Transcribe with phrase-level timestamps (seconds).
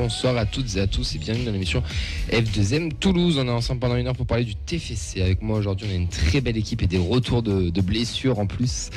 [0.00, 1.82] bonsoir à toutes et à tous et bienvenue dans l'émission
[2.32, 3.36] F2M Toulouse.
[3.38, 5.20] On est ensemble pendant une heure pour parler du TFC.
[5.20, 8.46] Avec moi aujourd'hui, on a une très belle équipe et des retours de, blessures en
[8.46, 8.88] plus.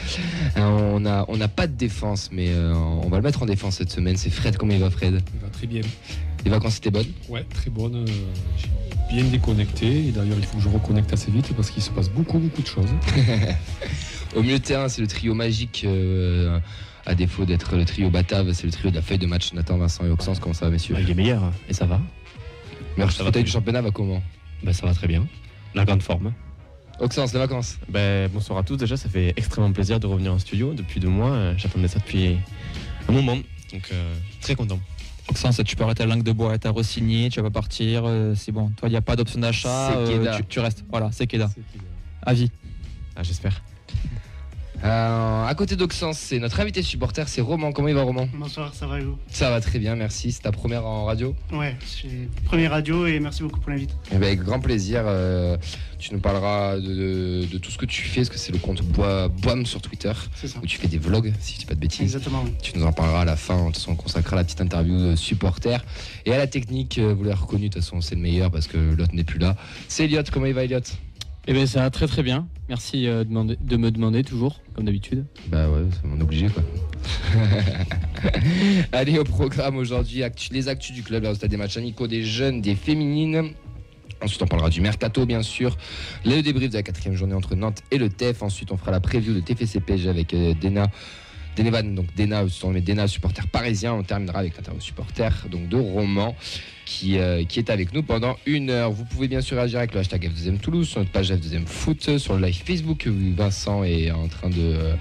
[0.56, 3.46] Euh, on n'a on a pas de défense, mais euh, on va le mettre en
[3.46, 4.16] défense cette semaine.
[4.16, 4.56] C'est Fred.
[4.56, 5.22] Comment il va, Fred?
[5.34, 5.82] Il va très bien.
[6.46, 7.12] Les vacances étaient bonnes?
[7.28, 8.06] Ouais, très bonnes.
[8.58, 10.08] J'ai bien déconnecté.
[10.08, 12.62] Et d'ailleurs, il faut que je reconnecte assez vite parce qu'il se passe beaucoup, beaucoup
[12.62, 12.92] de choses.
[14.38, 15.84] Au milieu de terrain, c'est le trio magique.
[15.86, 16.60] Euh,
[17.06, 19.78] à défaut d'être le trio Batave, c'est le trio de la feuille de match Nathan,
[19.78, 20.40] Vincent et Oxens.
[20.40, 21.54] Comment ça va, messieurs Il est meilleur, hein.
[21.70, 22.00] et ça va.
[22.98, 24.22] Mais ça va du championnat va comment
[24.64, 25.28] ben, Ça va très bien.
[25.74, 26.34] La grande forme.
[27.00, 28.78] Oxens, les vacances ben, Bonsoir à tous.
[28.78, 30.74] Déjà, ça fait extrêmement plaisir de revenir en studio.
[30.74, 32.38] Depuis deux mois, euh, j'attendais ça depuis
[33.10, 33.38] un moment.
[33.72, 34.80] Donc, euh, très content.
[35.30, 38.04] Oxens, tu peux arrêter la langue de bois, tu as re-signé, tu vas pas partir,
[38.06, 38.70] euh, c'est bon.
[38.78, 40.84] Toi, il n'y a pas d'option d'achat, tu, tu, restes.
[40.90, 41.50] Voilà, c'est Keda.
[42.22, 42.52] Avis.
[43.16, 43.62] Ah, J'espère.
[44.84, 47.72] Euh, à côté d'Oxens, c'est notre invité supporter, c'est Roman.
[47.72, 48.28] Comment il va, Roman?
[48.34, 49.18] Bonsoir, ça va et vous?
[49.30, 50.34] Ça va très bien, merci.
[50.34, 51.34] C'est ta première en radio?
[51.54, 53.92] Ouais, c'est première radio et merci beaucoup pour l'invite.
[54.12, 55.04] Eh ben, avec grand plaisir.
[55.06, 55.56] Euh,
[56.00, 59.66] tu nous parleras de, tout ce que tu fais, parce que c'est le compte Boam
[59.66, 60.12] sur Twitter,
[60.62, 62.02] où tu fais des vlogs, si je dis pas de bêtises.
[62.02, 62.44] Exactement.
[62.62, 65.12] Tu nous en parleras à la fin, de toute façon, on consacrera la petite interview
[65.12, 65.78] de supporter.
[66.26, 68.68] Et à la technique, euh, vous l'avez reconnu, de toute façon, c'est le meilleur parce
[68.68, 69.56] que l'autre n'est plus là.
[69.88, 70.82] C'est Elliot, comment il va, Elliot
[71.48, 72.48] eh bien, ça va très très bien.
[72.70, 75.26] Merci euh, de me demander toujours, comme d'habitude.
[75.48, 76.64] Bah ouais, c'est mon obligé quoi.
[78.92, 82.24] Allez au programme aujourd'hui, les actus du club, là, au stade des matchs amicaux, des
[82.24, 83.52] jeunes, des féminines.
[84.22, 85.76] Ensuite, on parlera du mercato, bien sûr.
[86.26, 88.42] Le débrief de la quatrième journée entre Nantes et le TEF.
[88.42, 90.88] Ensuite, on fera la preview de TFCPG avec euh, Dena.
[91.56, 93.94] Denevan, donc Dena, Dena, supporter parisien.
[93.94, 96.36] On terminera avec l'interview supporter donc de Roman
[96.86, 98.92] qui, euh, qui est avec nous pendant une heure.
[98.92, 102.18] Vous pouvez bien sûr réagir avec le hashtag F2M Toulouse sur notre page F2M Foot,
[102.18, 103.08] sur le live Facebook.
[103.08, 104.96] Vincent est en train de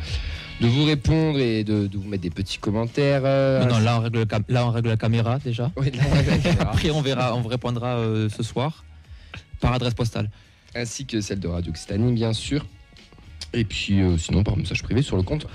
[0.62, 3.22] de vous répondre et de, vous mettre des petits commentaires.
[3.24, 5.70] Euh, non, là on, règle là on règle la caméra déjà.
[6.60, 8.84] Après on verra, on vous répondra euh, ce soir
[9.60, 10.30] par adresse postale.
[10.74, 12.64] Ainsi que celle de Radio Occitanie bien sûr.
[13.54, 15.46] Et puis euh, sinon par message privé sur le compte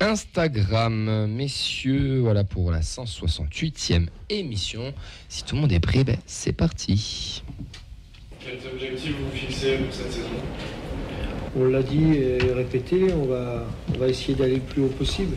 [0.00, 1.26] Instagram.
[1.26, 4.94] Messieurs, voilà pour la 168e émission.
[5.28, 7.42] Si tout le monde est prêt, ben, c'est parti.
[8.40, 10.28] Quels objectifs vous fixez pour cette saison?
[11.56, 15.36] On l'a dit et répété, on va, on va essayer d'aller le plus haut possible.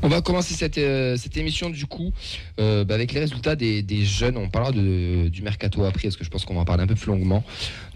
[0.00, 2.12] On va commencer cette, euh, émission du coup
[2.60, 4.36] euh, bah, avec les résultats des, jeunes.
[4.36, 6.86] On parlera de, du mercato après parce que je pense qu'on va en parler un
[6.86, 7.42] peu plus longuement.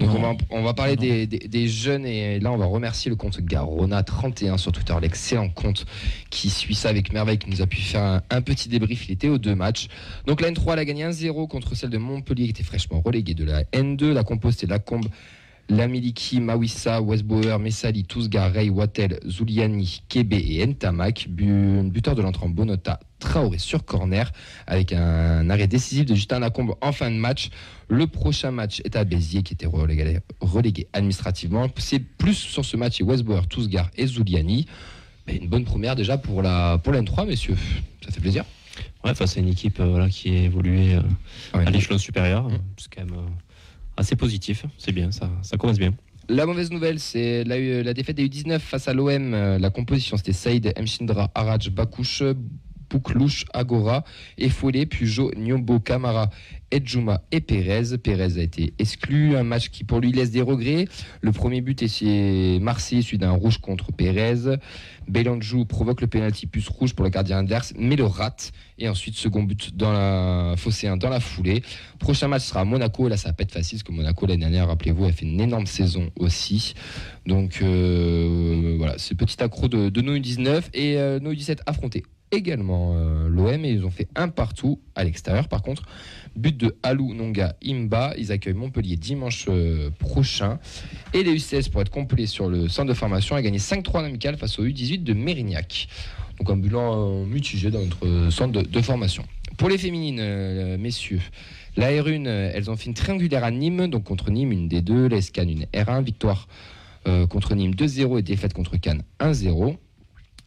[0.01, 0.11] Donc
[0.51, 4.95] on va, parler des, jeunes et là on va remercier le compte Garona31 sur Twitter,
[5.01, 5.87] l'excellent compte
[6.31, 9.09] qui suit ça avec merveille, qui nous a pu faire un, petit débrief.
[9.09, 9.87] Il était aux deux matchs.
[10.27, 13.35] Donc la N3 elle a gagné 1-0 contre celle de Montpellier qui était fraîchement reléguée
[13.35, 14.13] de la N2.
[14.13, 15.07] La composte et la combe
[15.69, 21.29] Lamiliki, Mawissa, Westbauer, Messali, Tousgar, Rey, Wattel, Zuliani, Kebe et Ntamak.
[21.29, 24.33] Buteur de l'entrant Bonota, Traoré sur corner
[24.67, 27.51] avec un arrêt décisif de Justin Lacombe en fin de match.
[27.89, 31.69] Le prochain match est à Béziers qui était relégué, administrativement.
[31.79, 34.67] C'est plus sur ce match et Westbauer, Tousgar et Zuliani.
[35.27, 37.57] Mais une bonne première déjà pour la pour l'N3, messieurs.
[38.05, 38.45] Ça fait plaisir.
[39.05, 42.49] Ouais, face à une équipe euh, voilà, qui est évoluée euh, à l'échelon supérieur.
[42.49, 42.59] Mmh.
[42.77, 43.15] C'est quand même.
[43.15, 43.29] Euh,
[44.03, 44.67] assez positif.
[44.79, 45.95] C'est bien, ça, commence bien.
[46.29, 49.35] La mauvaise nouvelle, c'est la, la, défaite des U19 face à l'OM.
[49.35, 52.23] Euh, la composition, c'était Saïd, Mchindra, Araj, Bakouche,
[52.93, 54.05] Bouklouche, Agora,
[54.37, 56.29] Efouélé, Pujol, Nyombo, Kamara,
[56.71, 57.97] Edjuma et Pérez.
[57.97, 60.87] Pérez a été exclu, un match qui pour lui laisse des regrets.
[61.23, 64.59] Le premier but est Marseille, suivi d'un rouge contre Pérez.
[65.09, 68.53] Bélanjou provoque le pénalty plus rouge pour le gardien adverse, mais le rate.
[68.79, 71.63] Et ensuite, second but dans la fossé dans la foulée.
[71.99, 73.09] Prochain match sera à Monaco.
[73.09, 75.41] Là, ça va pas être facile parce que Monaco, l'année dernière, rappelez-vous, a fait une
[75.41, 76.75] énorme saison aussi.
[77.27, 82.05] Donc euh, voilà, c'est petit accro de, de nos U19 et euh, nos U17 affrontés
[82.33, 85.49] également euh, l'OM et ils ont fait un partout à l'extérieur.
[85.49, 85.83] Par contre,
[86.35, 88.15] but de Alou Nonga Imba.
[88.19, 90.59] Ils accueillent Montpellier dimanche euh, prochain.
[91.15, 94.05] Et les U16, pour être complet sur le centre de formation, a gagné 5-3 en
[94.05, 95.89] amical face au U18 de Mérignac.
[96.39, 99.25] Donc un bilan euh, mitigé dans notre centre de, formation.
[99.59, 101.21] Pour les féminines, messieurs,
[101.77, 105.09] la R1, elles ont fait une triangulaire à Nîmes, donc contre Nîmes, une des deux,
[105.09, 106.49] la SCAN, une R1, victoire
[107.29, 109.77] contre Nîmes 2-0 et défaite contre Cannes 1-0.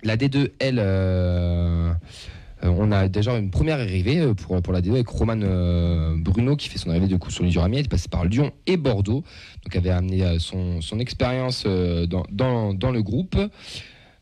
[0.06, 1.92] La D2, elle, euh,
[2.64, 6.56] euh, on a déjà une première arrivée euh, pour, pour la D2 avec Roman Bruno
[6.56, 7.78] qui fait son arrivée de coup sur l'Isuramis.
[7.80, 9.24] Elle est par Lyon et Bordeaux.
[9.64, 13.36] Donc, avait amené son, expérience dans, le groupe.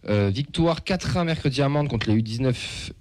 [0.08, 2.94] victoire 4-1 mercredi à Mende contre les U19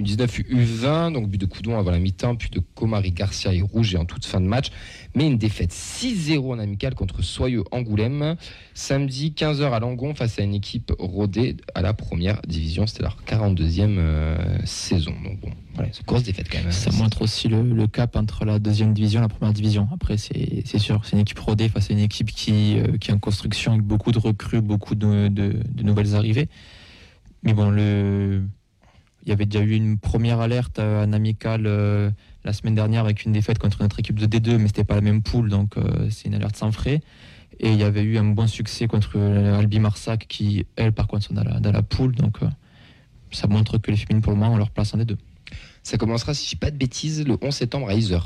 [0.00, 3.94] U19 U20, donc but de Coudon avant la mi-temps, puis de Comari Garcia et Rouge
[3.94, 4.70] et en toute fin de match.
[5.14, 8.36] Mais une défaite 6-0 en amical contre Soyeux Angoulême.
[8.74, 12.86] Samedi 15h à Langon face à une équipe rodée à la première division.
[12.86, 15.12] C'était leur 42e euh, saison.
[15.24, 16.68] Donc bon, voilà, c'est une grosse défaite quand même.
[16.68, 16.72] Hein.
[16.72, 19.88] Ça montre aussi le, cap entre la deuxième division et la première division.
[19.92, 23.14] Après, c'est sûr, c'est une équipe rodée face à une équipe qui, euh, qui est
[23.14, 26.48] en construction avec beaucoup de recrues, beaucoup de, de nouvelles arrivées.
[27.42, 28.42] Mais bon, le
[29.22, 32.10] il y avait déjà eu une première alerte à un amical euh,
[32.44, 35.02] la semaine dernière avec une défaite contre notre équipe de D2, mais c'était pas la
[35.02, 37.02] même poule, donc euh, c'est une alerte sans frais.
[37.58, 41.26] Et il y avait eu un bon succès contre Albi Marsac, qui, elles, par contre,
[41.26, 42.14] sont dans la, poule.
[42.14, 42.48] Donc euh,
[43.30, 45.16] ça montre que les féminines, pour le moment, ont leur place en D2.
[45.82, 48.18] Ça commencera, si je dis pas de bêtises, le 11 septembre à Iser.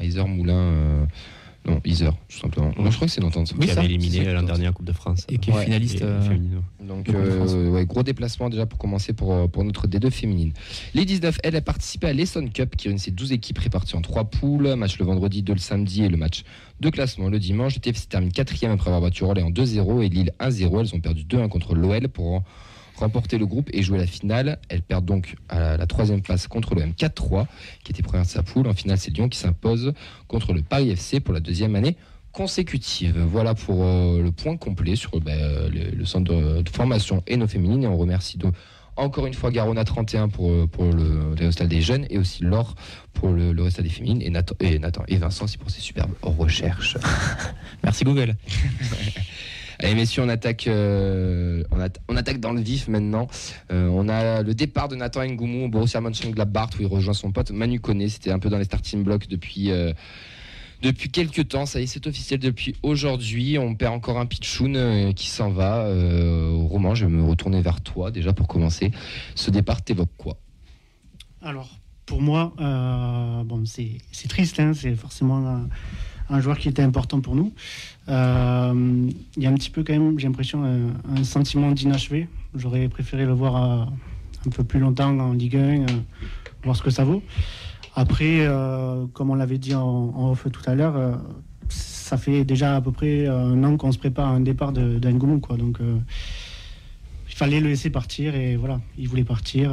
[0.00, 1.06] Iser Moulin.
[1.66, 2.72] Non, Iser, tout simplement.
[2.76, 3.52] Moi, je crois que c'est l'entente.
[3.58, 5.26] Qui avait éliminé l'an dernier en Coupe de France.
[5.28, 6.02] Et qui est finaliste.
[6.02, 6.20] Euh,
[6.80, 10.52] Donc, euh, gros déplacement déjà pour commencer pour, euh, pour notre D2 féminine.
[10.94, 14.24] Les 19, elle a participé à l'Esson Cup qui réunissait 12 équipes réparties en 3
[14.24, 14.74] poules.
[14.76, 16.44] Match le vendredi, 2 le samedi et le match
[16.80, 17.74] de classement le dimanche.
[17.74, 20.80] Le TFC termine 4 après avoir battu en 2-0 et Lille 1-0.
[20.80, 22.42] Elles ont perdu 2-1 contre l'OL pour
[22.98, 24.58] remporter le groupe et jouer la finale.
[24.68, 27.46] Elle perd donc à la troisième place contre le M4-3,
[27.84, 28.68] qui était première de sa poule.
[28.68, 29.92] En finale, c'est Lyon qui s'impose
[30.26, 31.96] contre le Paris FC pour la deuxième année
[32.32, 33.18] consécutive.
[33.18, 37.82] Voilà pour euh, le point complet sur ben, le, centre de, formation et nos féminines.
[37.82, 38.38] Et on remercie
[38.96, 42.74] encore une fois Garona 31 pour, euh, pour le, le des jeunes et aussi Laure
[43.12, 46.12] pour le, le des féminines et Nathan, et Nathan et Vincent aussi pour ses superbes
[46.22, 46.96] recherches.
[47.82, 48.36] Merci Google.
[49.80, 53.28] Allez messieurs, on attaque, euh, on, attaque dans le vif maintenant.
[53.70, 57.30] Euh, on a le départ de Nathan Ngoumou au Borussia Mönchengladbach où il rejoint son
[57.30, 58.08] pote Manu Koné.
[58.08, 59.92] C'était un peu dans les starting blocks depuis euh,
[61.12, 61.64] quelques temps.
[61.64, 63.56] Ça y est, c'est officiel depuis aujourd'hui.
[63.56, 65.84] On perd encore un pitchoun qui s'en va.
[65.84, 68.90] Romain, je vais me retourner vers toi déjà pour commencer.
[69.36, 70.38] Ce départ t'évoque quoi?
[71.40, 71.70] Alors,
[72.04, 72.52] pour moi,
[73.44, 74.58] bon, c'est triste.
[74.58, 75.68] Hein, c'est forcément
[76.30, 77.52] un joueur qui était important pour nous.
[78.08, 82.28] Euh, il y a un petit peu quand même, j'ai l'impression, un, sentiment d'inachevé.
[82.54, 83.84] J'aurais préféré le voir euh,
[84.46, 85.86] un peu plus longtemps en Ligue 1, euh,
[86.64, 87.22] voir ce que ça vaut.
[87.94, 88.46] Après,
[89.12, 91.20] comme on l'avait dit en, off tout à l'heure,
[91.68, 95.00] ça fait déjà à peu près un an qu'on se prépare à un départ de,
[95.00, 95.56] de quoi.
[95.56, 95.80] Donc,
[97.28, 99.72] il fallait le laisser partir et voilà, il voulait partir.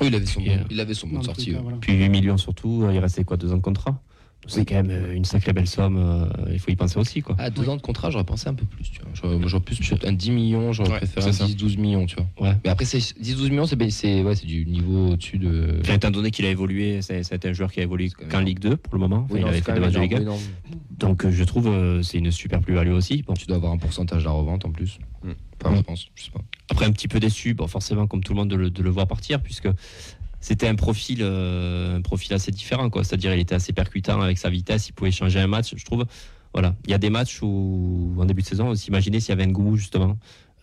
[0.00, 1.56] Oui, il avait son bon, il avait son bon de sortie.
[1.80, 4.00] Puis 8 millions surtout, il restait quoi, deux ans de contrat?
[4.46, 5.96] C'est quand même euh, une sacrée belle somme.
[5.96, 7.22] Euh, il faut y penser aussi.
[7.22, 7.36] Quoi.
[7.38, 8.90] À deux ans de contrat, j'aurais pensé un peu plus.
[8.90, 9.10] Tu vois.
[9.14, 12.06] J'aurais, plus un 10 millions, j'aurais préféré un 10-12 millions.
[12.06, 12.48] Tu vois.
[12.48, 12.56] Ouais.
[12.64, 15.80] Mais après, 10-12 millions, c'est, c'est, ouais, c'est du niveau au-dessus de.
[15.90, 18.94] étant donné qu'il a évolué, c'est, un joueur qui a évolué qu'en Ligue 2 pour
[18.94, 19.26] le moment.
[19.34, 20.24] il avait fait des matchs de Ligue 1.
[20.98, 23.22] Donc je trouve euh, c'est une super plus-value aussi.
[23.22, 23.34] Bon.
[23.34, 24.98] Tu dois avoir un pourcentage de la revente en plus.
[25.22, 25.32] Mm.
[25.62, 26.06] Enfin, je pense.
[26.14, 26.40] Je sais pas.
[26.70, 28.90] Après, un petit peu déçu, bon, forcément, comme tout le monde, de le, de le
[28.90, 29.68] voir partir, puisque
[30.44, 32.90] c'était un profil, euh, un profil assez différent.
[32.92, 36.04] C'est-à-dire, il était assez percutant avec sa vitesse, il pouvait changer un match, je trouve.
[36.52, 39.32] Voilà, il y a des matchs où, en début de saison, on s'imaginait s'il y
[39.32, 40.18] avait un goût justement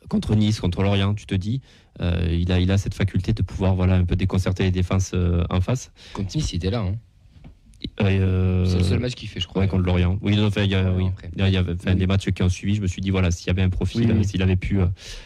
[0.07, 1.61] contre Nice, contre Lorient, tu te dis,
[1.99, 5.11] euh, il a, il a cette faculté de pouvoir, voilà, un peu déconcerter les défenses
[5.15, 5.91] euh, en face.
[6.13, 6.81] Contre Nice, il était là.
[6.81, 6.95] Hein.
[8.01, 9.61] Euh, c'est le seul match qu'il fait, je crois.
[9.61, 10.17] Ouais, contre Lorient.
[10.21, 11.05] Oui, il y a, oui.
[11.35, 13.47] Il y avait, enfin, les matchs qui ont suivi, je me suis dit, voilà, s'il
[13.47, 14.79] y avait un profil, s'il avait pu,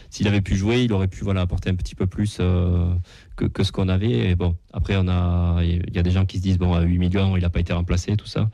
[0.09, 3.63] s'il avait pu jouer, il aurait pu, voilà, apporter un petit peu plus que, que
[3.63, 4.29] ce qu'on avait.
[4.29, 6.81] Et bon, après, on a, il y a des gens qui se disent, bon, à
[6.81, 8.50] 8 millions, il n'a pas été remplacé, tout ça.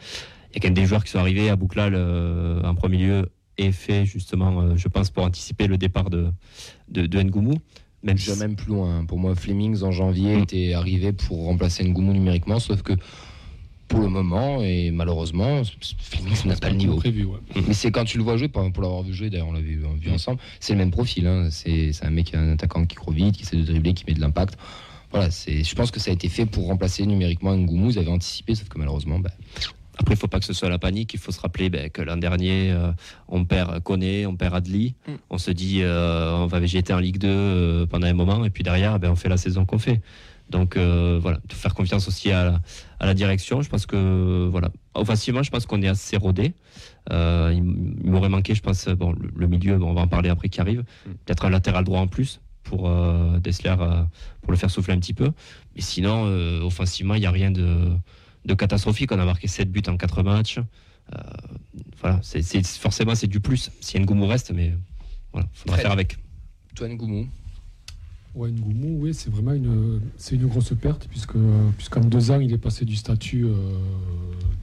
[0.52, 2.98] Il y a quand même des joueurs qui sont arrivés à Bouclal euh, en premier
[2.98, 6.28] lieu et fait justement, euh, je pense, pour anticiper le départ de,
[6.90, 7.56] de, de Ngoumou.
[8.04, 8.38] Même, si...
[8.38, 9.06] même plus loin.
[9.06, 10.42] Pour moi, Flemings en janvier mm.
[10.42, 12.94] était arrivé pour remplacer Ngoumou numériquement, sauf que
[13.92, 15.62] pour le moment, et malheureusement,
[16.00, 16.96] Flemings n'a pas le niveau.
[16.96, 17.28] Prévu,
[17.68, 19.84] Mais c'est quand tu le vois jouer, pour, l'avoir vu jouer, d'ailleurs, on l'a vu,
[20.00, 21.28] vu, ensemble, c'est le même profil.
[21.28, 21.50] Hein.
[21.52, 24.22] C'est un mec, un attaquant qui court vite, qui essaie de dribbler, qui met de
[24.22, 24.58] l'impact.
[25.12, 27.90] Voilà, je pense que ça a été fait pour remplacer numériquement Ngoumou.
[27.90, 29.32] Ils avaient anticipé, sauf que malheureusement, bah,
[29.98, 31.14] après, il ne faut pas que ce soit la panique.
[31.14, 32.92] Il faut se rappeler ben, que l'an dernier, euh,
[33.28, 34.96] on perd Koné, on perd Adli.
[35.06, 35.12] Mm.
[35.30, 38.50] On se dit, euh, on va végéter en Ligue 2 euh, pendant un moment, et
[38.50, 40.02] puis derrière, ben, on fait la saison qu'on fait.
[40.52, 42.62] Donc voilà, faire confiance aussi à
[43.00, 43.62] la, direction.
[43.62, 46.54] Je pense que voilà, offensivement, je pense qu'on est assez rodé.
[47.10, 47.64] il,
[48.04, 50.82] m'aurait manqué, je pense, bon, le, milieu, on va en parler après qui arrive.
[50.82, 51.12] Mm.
[51.26, 52.92] Peut-être un latéral droit en plus pour
[53.40, 53.76] Dessler,
[54.42, 55.32] pour le faire souffler un petit peu.
[55.76, 56.26] Mais sinon,
[56.64, 57.92] offensivement, il n'y a rien de
[58.46, 59.12] de catastrophique.
[59.12, 60.60] On a marqué 7 buts en 4 matchs.
[60.60, 61.18] Euh,
[62.00, 63.72] voilà, c'est, forcément c'est du plus.
[63.82, 64.74] Si Ngoumou reste, mais
[65.34, 66.18] voilà, faudra faire avec.
[66.76, 67.28] Toi Ngoumou
[68.34, 71.36] Ouais, Ngoumou, oui, c'est vraiment une, c'est une grosse perte puisque
[71.76, 73.78] puisqu'en deux ans il est passé du statut euh,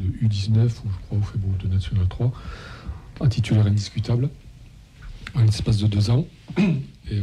[0.00, 2.32] de U19 ou je crois au fait de National 3
[3.20, 4.30] à titulaire indiscutable.
[5.34, 6.24] en l'espace de deux ans.
[7.10, 7.22] Et euh,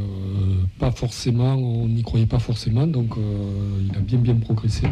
[0.78, 4.88] pas forcément, on n'y croyait pas forcément, donc euh, il a bien bien progressé.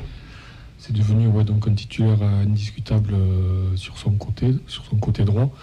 [0.79, 3.13] C'est devenu ouais, donc un titulaire indiscutable
[3.75, 5.53] sur son côté, sur son côté droit.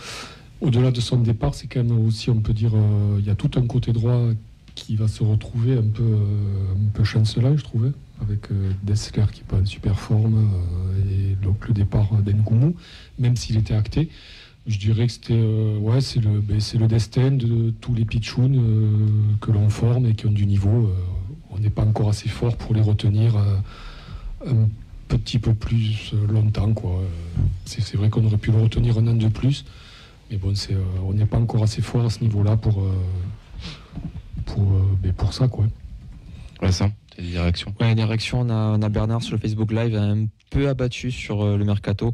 [0.60, 2.72] Au-delà de son départ, c'est quand même aussi, on peut dire,
[3.18, 4.30] il y a tout un côté droit
[4.80, 9.24] qui va se retrouver un peu, euh, un peu chancelant, je trouvais, avec euh, Dessler
[9.30, 12.74] qui n'est pas en super forme euh, et donc le départ d'Engoumou,
[13.18, 14.08] même s'il était acté.
[14.66, 15.42] Je dirais que c'était
[15.78, 18.62] ouais, c'est le, ben, le destin de tous les pitchouns
[19.40, 20.92] que l'on forme et qui ont du niveau.
[21.50, 23.36] On n'est pas encore assez fort pour les retenir
[24.46, 24.68] un
[25.08, 26.74] petit peu plus longtemps.
[27.64, 29.64] C'est, vrai qu'on aurait pu le retenir un an de plus,
[30.30, 30.52] mais bon,
[31.04, 32.84] on n'est pas encore assez fort à ce niveau-là pour,
[34.54, 35.48] pour, euh, ben, pour ça.
[35.48, 35.66] Quoi.
[36.62, 37.74] Ouais, ça, t'as des réactions.
[37.80, 41.10] Ouais, des réactions, on a, on a Bernard sur le Facebook Live un peu abattu
[41.10, 42.12] sur euh, le mercato.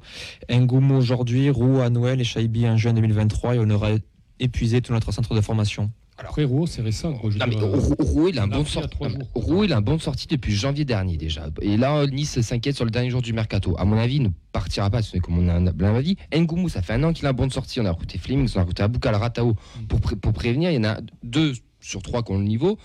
[0.50, 3.99] Ngumu aujourd'hui, Roux à Noël et Shaibi en juin 2023 et on aurait
[4.38, 5.90] épuisé tout notre centre de formation.
[6.19, 7.11] Après, Rouault, c'est récent.
[7.11, 8.88] Non, mais euh, Roux, Roux, il a un bon sorti.
[8.88, 9.19] trois jours.
[9.35, 11.49] Roux, il a un bon sorti depuis janvier dernier déjà.
[11.61, 13.75] Et là, Nice s'inquiète sur le dernier jour du mercato.
[13.78, 15.02] À mon avis, il ne partira pas.
[15.02, 16.16] C'est comme on a bien dit.
[16.35, 17.81] Ngoumou, ça fait un an qu'il a un bon sorti.
[17.83, 19.57] On a recruté Fleming, on a recruté Aboukal Ratao
[19.88, 20.71] pour, pré- pour prévenir.
[20.71, 21.52] Il y en a deux
[21.87, 22.78] sur trois qui ont le niveau.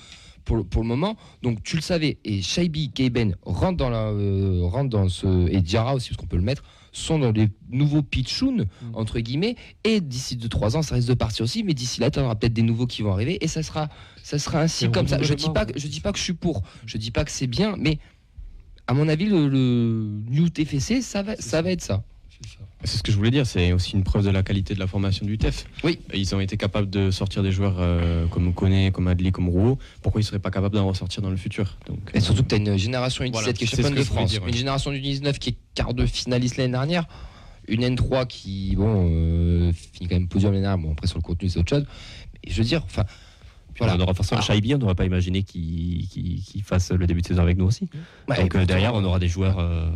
[0.44, 4.08] Pour, le- pour le moment, donc tu le savais, et Shaibi, Keiben rentrent dans, la,
[4.08, 5.48] euh, rentrent dans ce.
[5.52, 8.66] et Diarra aussi, parce qu'on peut le mettre, sont dans les nouveaux pitchouns,
[8.96, 12.20] entre guillemets, et d'ici 2-3 ans, ça risque de partir aussi, mais d'ici là, tu
[12.20, 13.88] auras peut-être des nouveaux qui vont arriver, et ça sera,
[14.24, 15.18] ça sera Et comme ça.
[15.22, 17.32] Je dis, pas, que- je dis pas que je suis pour, je dis pas que
[17.32, 18.00] c'est bien, mais
[18.88, 22.04] à mon avis, le, le New TFC, ça va, ça va être ça.
[22.84, 24.88] C'est ce que je voulais dire, c'est aussi une preuve de la qualité de la
[24.88, 25.66] formation du TEF.
[25.84, 26.00] Oui.
[26.14, 29.78] Ils ont été capables de sortir des joueurs euh, comme Koné, comme Adli, comme Rouault.
[30.02, 31.78] Pourquoi ils ne seraient pas capables d'en ressortir dans le futur?
[31.88, 34.32] Donc, Et surtout que tu as une génération U17 Voilà, qui est championne de France,
[34.32, 34.50] dire, ouais.
[34.50, 37.06] une génération U19 qui est quart de finaliste l'année dernière,
[37.68, 40.84] une N3 qui, bon, euh, finit quand même podium l'année dernière.
[40.84, 41.86] Bon, après, sur le contenu, c'est autre chose.
[42.48, 43.06] Je veux dire, enfin,
[43.80, 44.46] on aura forcément Ah.
[44.46, 47.88] Shaibi, on n'aurait pas imaginé qu'il fasse le début de saison avec nous aussi.
[48.28, 49.90] ouais, Donc euh, derrière, on aura des joueurs, euh,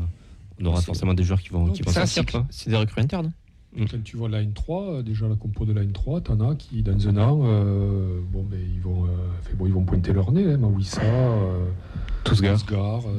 [0.61, 3.31] on aura forcément des joueurs qui vont, Non, qui vont c'est sortir, des recrues internes.
[3.77, 6.81] Quand tu vois la N3, euh, déjà la compo de la N3, t'en as qui,
[6.81, 9.07] dans un an, euh, bon, ben, ils, vont, euh,
[9.41, 11.65] fait, bon, ils vont pointer leur nez, hein, Mawissa, euh,
[12.23, 12.57] Tousgar.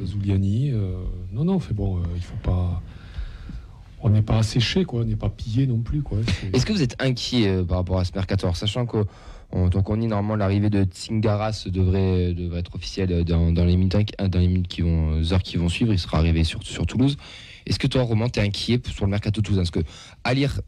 [0.03, 0.71] Zuliani.
[0.71, 0.95] euh,
[1.31, 2.81] non, non, fait bon, euh, il faut pas.
[4.01, 6.19] On n'est pas asséché, quoi, on n'est pas pillé non plus, quoi.
[6.53, 9.05] Est-ce que vous êtes inquiet euh, par rapport à ce mercator, sachant que
[9.51, 14.67] on, donc on dit normalement l'arrivée de Tsingaras devrait, devrait être officielle dans, les minutes,
[14.67, 17.17] qui vont, heures qui vont suivre, il sera arrivé sur, sur Toulouse.
[17.65, 19.61] Est-ce que toi, Roman, t'es inquiet sur le mercato toulousain?
[19.61, 19.81] Parce que
[20.23, 20.61] à lire,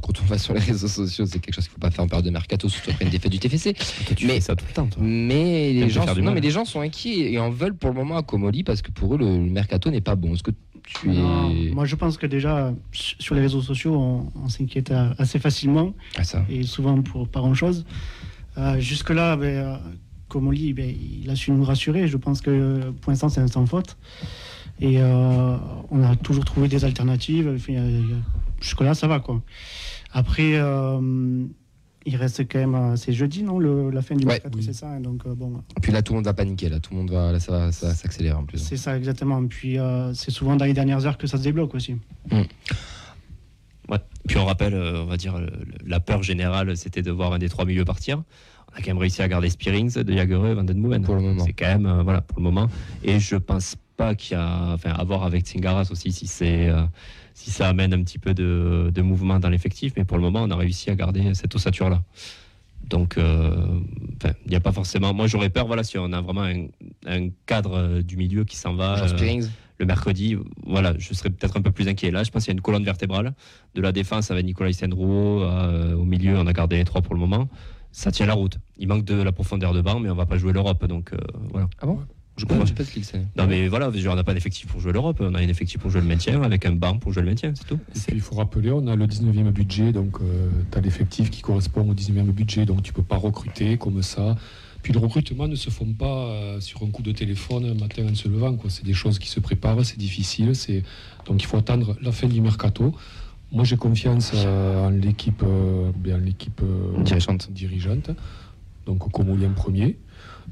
[0.00, 2.04] quand on va sur les réseaux sociaux, c'est quelque chose qu'il ne faut pas faire
[2.04, 3.74] en période de mercato, surtout après une défaite du TFC.
[4.16, 5.02] Tu Mais- fais ça tout le temps, toi.
[5.04, 7.96] Mais les, gens sont, non, mais les gens sont inquiets et en veulent pour le
[7.96, 10.34] moment à Comoli parce que pour eux, le, le mercato n'est pas bon.
[10.34, 10.52] Est-ce que
[11.00, 11.70] tu Non, es.
[11.70, 16.24] moi, je pense que déjà, sur les réseaux sociaux, on, on s'inquiète assez facilement Ah,
[16.24, 16.44] ça.
[16.48, 17.84] et souvent pour pas grand-chose.
[18.56, 19.78] Euh, Jusque-là, ben,
[20.34, 22.08] euh, lit, ben, il a su nous rassurer.
[22.08, 23.96] Je pense que pour l'instant, c'est un sans faute.
[24.80, 25.56] Et euh,
[25.90, 27.52] on a toujours trouvé des alternatives.
[27.56, 27.72] Enfin,
[28.60, 29.20] Jusque-là, ça va.
[29.20, 29.40] Quoi.
[30.12, 31.44] Après, euh,
[32.06, 32.74] il reste quand même.
[32.74, 34.34] euh, C'est jeudi, non le- La fin du Ouais.
[34.34, 34.64] mercato, Oui.
[34.64, 34.88] c'est ça.
[34.90, 36.68] hein, Donc, euh, bon, Puis là, tout le monde va paniquer.
[36.68, 38.58] Là, tout le monde va, là, ça va, ça s'accélérer en plus.
[38.58, 39.44] c'est ça exactement.
[39.46, 41.96] Puis, euh, c'est souvent dans les dernières heures que ça se débloque aussi.
[42.32, 42.46] Ouais.
[44.26, 45.48] Puis on rappelle, euh, on va dire, le-
[45.86, 48.22] la peur générale, c'était de voir un des trois milieux partir.
[48.70, 51.02] On a quand même réussi à garder Spearings, De Jagereux, Van Den Boomen.
[51.02, 51.44] Pour le moment.
[51.46, 52.68] C'est quand même, euh, voilà, pour le moment.
[53.02, 56.68] Et je pense pas qu'il y a, enfin, à voir avec Tsingaras aussi si c'est,
[56.68, 56.82] euh,
[57.34, 59.92] si ça amène un petit peu de, de mouvement dans l'effectif.
[59.96, 62.02] Mais pour le moment, on a réussi à garder cette ossature là.
[62.84, 63.80] Donc, euh,
[64.46, 65.12] il n'y a pas forcément.
[65.12, 66.68] Moi, j'aurais peur, voilà, si on a vraiment un,
[67.06, 68.96] un cadre euh, du milieu qui s'en va.
[69.02, 69.08] Euh,
[69.80, 70.36] le mercredi,
[70.66, 72.10] voilà, je serais peut-être un peu plus inquiet.
[72.10, 73.34] Là, je pense qu'il y a une colonne vertébrale.
[73.74, 77.20] De la défense avec Nicolas Sendro, au milieu, on a gardé les trois pour le
[77.20, 77.48] moment.
[77.92, 78.58] Ça tient la route.
[78.76, 80.84] Il manque de la profondeur de banc, mais on va pas jouer l'Europe.
[80.86, 81.18] Donc euh,
[81.50, 81.68] voilà.
[81.80, 82.00] Ah bon?
[82.38, 82.48] Je Ouais.
[82.56, 83.18] comprends pas ce que c'est.
[83.36, 85.18] Non, mais voilà, on n'a pas d'effectif pour jouer l'Europe.
[85.20, 87.52] On a un effectif pour jouer le maintien, avec un banc pour jouer le maintien,
[87.54, 87.78] c'est tout.
[87.94, 90.18] Et puis il faut rappeler, on a le 19e budget, donc
[90.70, 94.36] tu as l'effectif qui correspond au 19e budget, donc tu peux pas recruter comme ça.
[94.82, 98.06] Puis le recrutement ne se fait pas euh, sur un coup de téléphone un matin
[98.08, 98.54] en se levant.
[98.54, 98.70] quoi.
[98.70, 100.54] C'est des choses qui se préparent, c'est difficile.
[100.54, 100.84] c'est
[101.26, 102.94] Donc il faut attendre la fin du mercato.
[103.50, 107.50] Moi j'ai confiance euh, en l'équipe euh, bien l'équipe euh, Dirigeante.
[107.50, 108.10] dirigeante.
[108.86, 109.96] Donc Comoli en premier.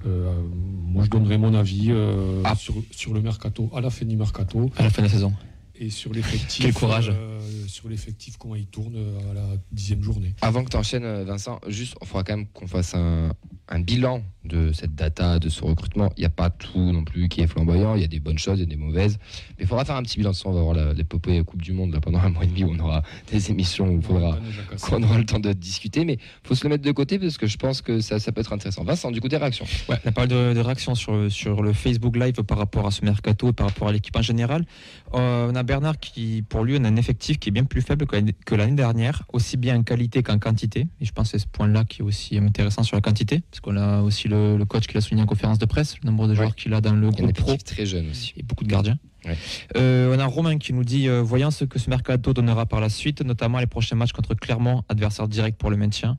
[0.05, 2.55] Euh, moi je donnerai mon avis euh, Ah.
[2.55, 5.33] sur, sur le mercato à la fin du mercato À la fin de la saison.
[5.79, 6.65] et sur l'effectif.
[6.65, 7.11] Quel courage.
[7.11, 8.97] euh, sur l'effectif, comment il tourne
[9.31, 10.35] à la dixième journée.
[10.43, 13.31] Avant que tu enchaînes, Vincent, juste, il faudra quand même qu'on fasse un,
[13.69, 16.11] un bilan de cette data, de ce recrutement.
[16.17, 17.95] Il n'y a pas tout non plus qui est flamboyant.
[17.95, 19.19] Il y a des bonnes choses et des mauvaises.
[19.59, 20.49] Mais il faudra faire un petit bilan de ça.
[20.49, 22.79] On va voir l'épopée Coupe du Monde là, pendant un mois et demi où on
[22.79, 24.39] aura des émissions où il faudra
[24.83, 26.05] qu'on aura le temps de discuter.
[26.05, 28.33] Mais il faut se le mettre de côté parce que je pense que ça, ça
[28.33, 28.85] peut être intéressant.
[28.85, 31.73] Vincent, du coup, des réactions Ouais, on a parlé de, de réactions sur, sur le
[31.73, 34.65] Facebook Live par rapport à ce mercato et par rapport à l'équipe en général.
[35.15, 37.83] Euh, on a Bernard qui, pour lui, on a un effectif qui est bien plus
[37.83, 40.87] faible que l'année- que l'année dernière, aussi bien en qualité qu'en quantité.
[41.01, 43.61] Et je pense que c'est ce point-là qui est aussi intéressant sur la quantité, parce
[43.61, 46.29] qu'on a aussi le, le coach qui l'a souligné en conférence de presse, le nombre
[46.29, 48.35] de joueurs qu'il a dans le groupe pro très jeune aussi.
[48.37, 48.99] et beaucoup de gardiens.
[49.27, 49.37] Ouais.
[49.77, 52.81] Euh, on a Romain qui nous dit euh, voyant ce que ce mercato donnera par
[52.81, 56.19] la suite, notamment les prochains matchs contre Clermont, adversaire direct pour le maintien.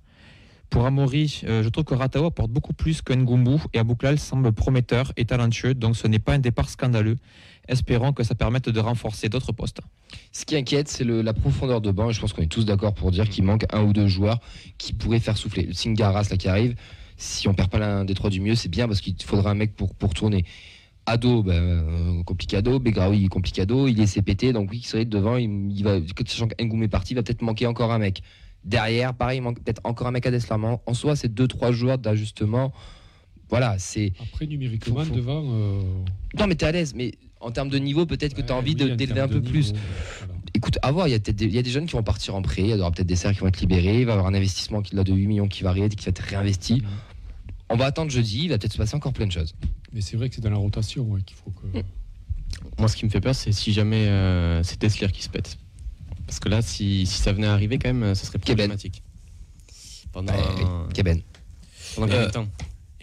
[0.70, 4.52] Pour Amaury, euh, je trouve que Ratao apporte beaucoup plus que Ngumbu et Abouklal semble
[4.52, 7.18] prometteur et talentueux, donc ce n'est pas un départ scandaleux.
[7.70, 9.80] Espérons que ça permette de renforcer d'autres postes.
[10.34, 12.12] Ce qui inquiète, c'est la profondeur de banc.
[12.12, 14.40] Je pense qu'on est tous d'accord pour dire qu'il manque un ou deux joueurs
[14.78, 15.64] qui pourraient faire souffler.
[15.64, 16.76] Le Singaras, là, qui arrive,
[17.18, 19.56] si on perd pas l'un des trois du mieux, c'est bien parce qu'il faudra un
[19.56, 20.46] mec pour, pour tourner.
[21.06, 22.80] Ado, ben, euh, complicado.
[22.80, 23.88] Begraoui, complicado.
[23.88, 25.38] Il est CPT, donc oui, qui serait devant.
[25.38, 28.22] Il, il va, sachant qu'Engoum est parti, il va peut-être manquer encore un mec.
[28.66, 30.82] Derrière, pareil, il manque peut-être encore un mec à Deslarmant.
[30.86, 32.74] En soi, c'est deux, trois joueurs d'ajustement.
[33.50, 34.12] Voilà, c'est.
[34.22, 35.44] Après, numériquement, Faut- devant.
[35.46, 35.82] euh,
[36.38, 36.94] Non, mais t'es à l'aise.
[36.94, 39.30] Mais en termes de niveau, peut-être que tu as ouais, envie oui, en d'élever un
[39.30, 39.72] peu plus.
[39.72, 40.34] voilà.
[40.54, 42.70] Écoute, à voir, il y a peut-être des, jeunes qui vont partir en prêt, il
[42.70, 44.82] y aura peut-être des serres qui vont être libérés, il va y avoir un investissement
[44.82, 46.84] qui, là, de 8 millions qui va, qui va être réinvesti.
[47.70, 49.54] On va attendre jeudi, il va peut-être se passer encore plein de choses.
[49.94, 51.80] Mais c'est vrai que c'est dans la rotation ouais, qu'il faut que.
[52.80, 55.58] Moi, ce qui me fait peur, c'est si jamais euh, c'est Teslier qui se pète.
[56.26, 58.56] Parce que là, si, si ça venait à arriver, quand même, ça serait Keben.
[58.58, 59.04] problématique.
[60.12, 60.40] Pendant, Ouais,
[60.94, 61.22] Keben.
[61.96, 62.48] pendant combien de Euh, temps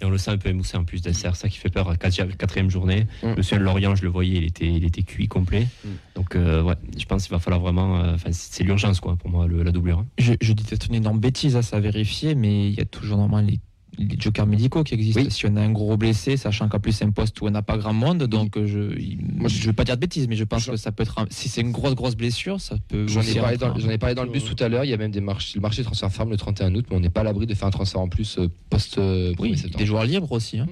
[0.01, 1.97] Et on le sent un peu émoussé en plus d'Esser, ça qui fait peur.
[1.99, 3.35] Quasi- Quatrième journée, Mm.
[3.37, 5.69] le seul Lorient, je le voyais, il était, il était cuit complet.
[5.85, 5.89] Mm.
[6.17, 8.01] Donc euh, ouais, je pense qu'il va falloir vraiment.
[8.03, 10.01] euh, Enfin, c'est l'urgence quoi pour moi, le- la doublure.
[10.01, 10.07] hein.
[10.19, 12.85] Je, je dis peut-être une énorme bêtise à ça à vérifier, mais il y a
[12.87, 13.61] toujours normalement les,
[13.99, 15.21] les jokers médicaux qui existent.
[15.23, 15.31] Oui.
[15.31, 17.63] Si on a un gros blessé, sachant qu'en plus c'est un poste où on n'a
[17.63, 20.65] pas grand monde, donc euh, je ne veux pas dire de bêtises, mais je pense
[20.65, 21.19] Je- que ça peut être.
[21.19, 23.07] un- si c'est une grosse grosse blessure, ça peut.
[23.09, 24.97] J'en ai, parlé dans, ai parlé dans le bus tout à l'heure, il y a
[24.97, 27.21] même des marchés, le marché de transfert ferme le 31 août, mais on n'est pas
[27.21, 30.05] à l'abri de faire un transfert en plus euh, post euh, 1er Oui, des joueurs
[30.05, 30.59] libres aussi.
[30.59, 30.67] hein.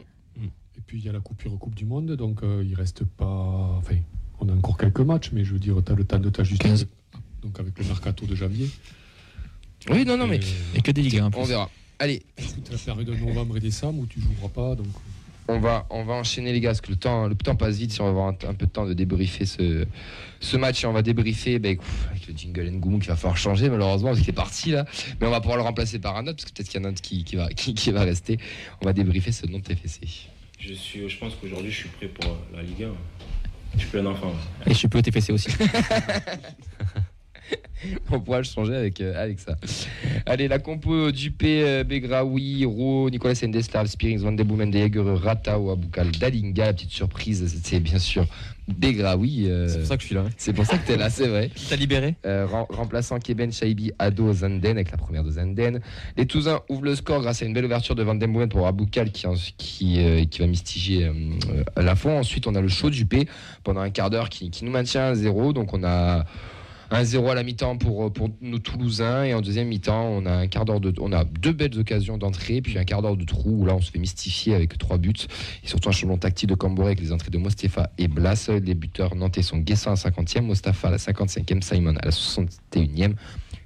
[0.76, 3.76] Et puis il y a la coupure Coupe du Monde, donc euh, il reste pas.
[3.78, 3.96] Enfin,
[4.40, 6.68] on a encore quelques matchs, mais je veux dire, tu as le temps de t'ajuster.
[6.68, 6.86] 15.
[7.42, 8.68] Donc avec le mercato de janvier.
[9.90, 10.38] Oui, non, non, mais
[10.74, 11.20] Et, que des ligues.
[11.36, 11.68] on verra.
[12.02, 14.88] Allez, écoute, la période de novembre et décembre où tu joueras pas, donc.
[15.46, 17.92] on va, on va enchaîner les gars, parce que le temps, le temps passe vite
[17.92, 19.86] si on va avoir un, un peu de temps de débriefer ce,
[20.40, 23.36] ce match et on va débriefer ben, ouf, avec le jingle Ngoum qui va falloir
[23.36, 24.84] changer malheureusement parce qu'il est parti là,
[25.20, 26.86] mais on va pouvoir le remplacer par un autre parce que peut-être qu'il y en
[26.86, 28.36] a un autre qui, qui va, qui, qui va rester.
[28.80, 30.00] On va débriefer ce nom de TFC.
[30.58, 32.88] Je, suis, je pense qu'aujourd'hui, je suis prêt pour la Ligue 1.
[33.74, 34.32] Je suis plus un enfant.
[34.66, 35.50] Et je suis peu au TFC aussi.
[38.10, 39.56] On pourra le changer avec, euh, avec ça.
[40.26, 45.70] Allez, la compo Dupé, euh, Begraoui, Ro, Nicolas Sendeslav, Spearings, Van de Boomen, Deger, Ratao,
[45.70, 46.66] Aboukal, Dalinga.
[46.66, 48.24] La petite surprise, c'est bien sûr
[48.68, 49.50] Begraoui.
[49.50, 50.20] euh, C'est pour ça que je suis là.
[50.22, 50.30] hein.
[50.36, 51.50] c'est pour ça que t'es là, c'est vrai.
[51.68, 55.80] T'as libéré Euh, rem- remplaçant Keben Shaibi, Ado, Zanden, avec la première de Zanden.
[56.16, 59.10] Les Toulousains ouvrent le score grâce à une belle ouverture de Van Boomen pour Aboukal
[59.10, 59.26] qui,
[60.00, 60.46] euh, qui va
[61.02, 61.12] euh,
[61.76, 62.16] la fond.
[62.18, 63.26] Ensuite, on a le show du P
[63.64, 65.52] pendant un quart d'heure qui, qui nous maintient à 0.
[65.52, 66.24] Donc, on a
[66.92, 69.24] un 0 à la mi-temps pour, pour nos Toulousains.
[69.24, 70.92] Et en deuxième mi-temps, on a un quart d'heure de,
[71.40, 73.98] deux belles occasions d'entrée, puis un quart d'heure de trou où là, on se fait
[73.98, 75.12] mystifier avec trois buts.
[75.64, 78.50] Et surtout un changement tactique de Camboré avec les entrées de Mostefa et Blas.
[78.62, 82.10] Les buteurs nantais sont Guessin à la 50e, Mostafa à la 55e, Simon à la
[82.10, 83.14] 61e.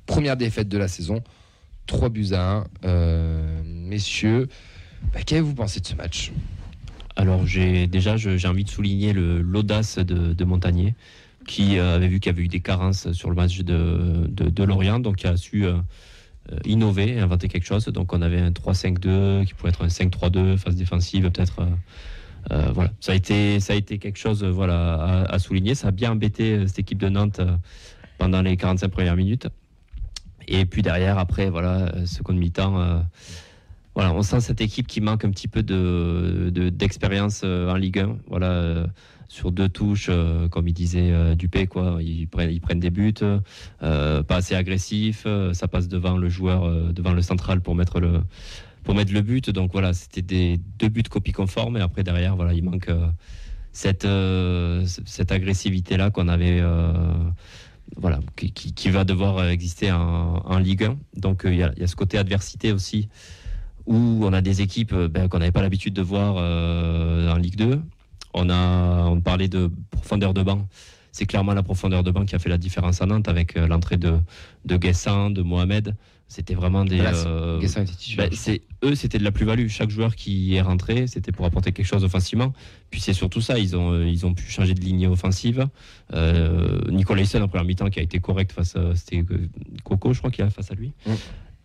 [0.06, 1.22] Première défaite de la saison.
[1.86, 2.66] 3 buts à 1.
[2.84, 4.48] Euh, messieurs,
[5.12, 6.32] bah, qu'avez-vous pensé de ce match?
[7.18, 10.94] Alors j'ai déjà j'ai envie de souligner l'audace de, de Montagnier
[11.46, 14.64] qui euh, avait vu qu'il y avait eu des carences sur le match de, de,
[14.64, 15.74] Lorient, donc qui a su euh,
[16.52, 17.86] euh, innover, inventer quelque chose.
[17.86, 21.66] Donc on avait un 3-5-2 qui pourrait être un 5-3-2, phase défensive peut-être.
[22.74, 25.74] voilà, ça a été ça a été quelque chose voilà à, souligner.
[25.74, 27.40] Ça a bien embêté cette équipe de Nantes
[28.18, 29.48] pendant les 45 premières minutes.
[30.48, 33.02] Et puis derrière, après, voilà, seconde mi-temps,
[33.96, 37.98] voilà, on sent cette équipe qui manque un petit peu de, de- d'expérience en Ligue
[37.98, 38.16] 1.
[38.28, 38.86] Voilà,
[39.36, 41.68] sur deux touches, euh, comme il disait euh, Dupé,
[42.00, 43.12] ils prennent, des buts,
[43.82, 48.00] euh, pas assez agressifs, euh, ça passe devant le joueur, devant le central pour mettre
[48.00, 48.22] le,
[49.20, 49.50] but.
[49.50, 51.76] Donc voilà, c'était des deux buts copie conforme.
[51.76, 52.90] Et après derrière, voilà, il manque
[53.72, 54.08] cette,
[55.04, 56.62] cette agressivité là qu'on avait.
[57.96, 60.96] voilà, qui, va devoir exister en, Ligue 1.
[61.16, 63.10] Donc il y, a, ce côté adversité aussi,
[63.84, 67.82] où on a des équipes ben, qu'on n'avait pas l'habitude de voir en Ligue 2.
[68.36, 70.68] On, a, on parlait de profondeur de banc.
[71.10, 73.66] C'est clairement la profondeur de banc qui a fait la différence à Nantes avec euh,
[73.66, 74.18] l'entrée de,
[74.66, 75.96] de Guessin, de Mohamed.
[76.28, 77.00] C'était vraiment des.
[77.00, 77.60] Euh,
[78.16, 79.68] ben, c'est eux, c'était de la plus-value.
[79.68, 82.52] Chaque joueur qui est rentré, c'était pour apporter quelque chose offensivement.
[82.90, 85.68] Puis c'est surtout ça, ils ont, euh, ils ont pu changer de ligne offensive.
[86.12, 89.24] Euh, Nicolas Hyssen en première mi-temps qui a été correct face à c'était
[89.84, 90.92] Coco, je crois qu'il a face à lui.
[91.06, 91.12] Mm.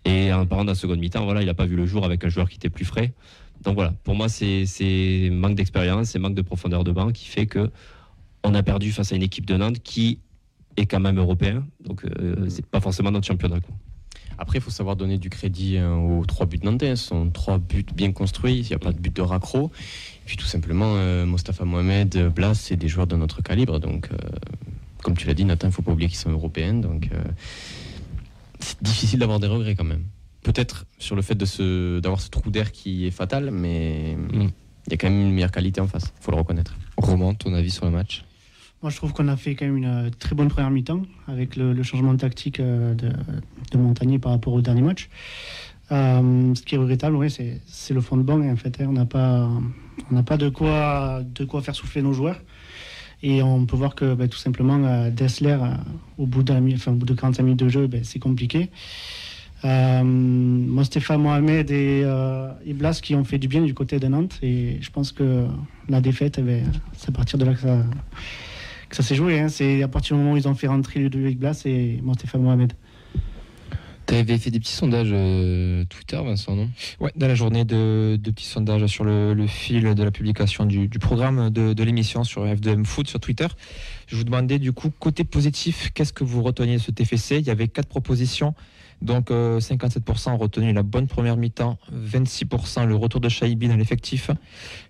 [0.05, 2.23] Et en parlant de la seconde mi-temps, voilà, il n'a pas vu le jour avec
[2.23, 3.13] un joueur qui était plus frais.
[3.63, 7.45] Donc voilà, pour moi, c'est manque d'expérience, c'est manque de profondeur de banc qui fait
[7.45, 7.69] que
[8.43, 10.19] on a perdu face à une équipe de Nantes qui
[10.77, 11.65] est quand même européen.
[11.85, 13.59] Donc euh, c'est pas forcément notre championnat.
[13.59, 13.75] quoi.
[14.41, 16.95] Après, il faut savoir donner du crédit hein, aux trois buts nantais.
[16.95, 18.61] Ce sont trois buts bien construits.
[18.61, 19.67] Il n'y a pas de but de raccro.
[19.67, 23.79] Et puis tout simplement, euh, Mostafa Mohamed, euh, Blas, c'est des joueurs de notre calibre.
[23.79, 24.17] Donc, euh,
[25.03, 26.73] comme tu l'as dit, Nathan, il ne faut pas oublier qu'ils sont européens.
[26.73, 27.21] Donc, euh,
[28.59, 30.05] c'est difficile d'avoir des regrets quand même.
[30.43, 34.47] Peut-être sur le fait de d'avoir ce trou d'air qui est fatal, mais Mm.
[34.87, 36.11] il y a quand même une meilleure qualité en face.
[36.19, 36.75] Il faut le reconnaître.
[36.97, 38.23] Roman, ton avis sur le match?
[38.81, 41.55] Moi, je trouve qu'on a fait quand même une euh, très bonne première mi-temps avec
[41.55, 43.09] le, le changement de tactique euh, de,
[43.71, 45.07] de Montagnier par rapport au dernier match.
[45.91, 48.41] Euh, ce qui est regrettable, ouais, c'est le fond de banc.
[48.41, 48.85] En fait, hein.
[48.89, 49.47] on n'a pas,
[50.09, 52.41] on n'a pas de quoi, de quoi faire souffler nos joueurs.
[53.21, 55.59] Et on peut voir que bah, tout simplement Dessler,
[56.17, 58.17] au, bout de la mi- enfin, au bout de 45 minutes de jeu, ben, c'est
[58.17, 58.71] compliqué.
[59.63, 62.49] Euh, Mostefa Mohamed et, euh,
[63.01, 64.39] qui ont fait du bien du côté de Nantes.
[64.41, 65.45] Et je pense que
[65.87, 66.63] la défaite, eh ben,
[66.97, 67.77] c'est à partir de là que ça,
[68.89, 69.39] que ça s'est joué.
[69.39, 69.49] hein.
[69.49, 72.73] C'est à partir du moment où ils ont fait rentrer Ludovic Blas et Mostefa Mohamed.
[74.11, 76.69] Tu avais fait des petits sondages euh, Twitter, Vincent, non?
[76.99, 81.49] Ouais, dans la journée de, petits sondages sur le, fil de la publication du, programme
[81.49, 83.47] de, l'émission sur F2M Foot sur Twitter.
[84.07, 87.47] Je vous demandais du coup, côté positif, qu'est-ce que vous reteniez de ce TFC Il
[87.47, 88.53] y avait quatre propositions.
[89.01, 93.77] Donc euh, 57% ont retenu la bonne première mi-temps, 26% le retour de Shaibi dans
[93.77, 94.29] l'effectif,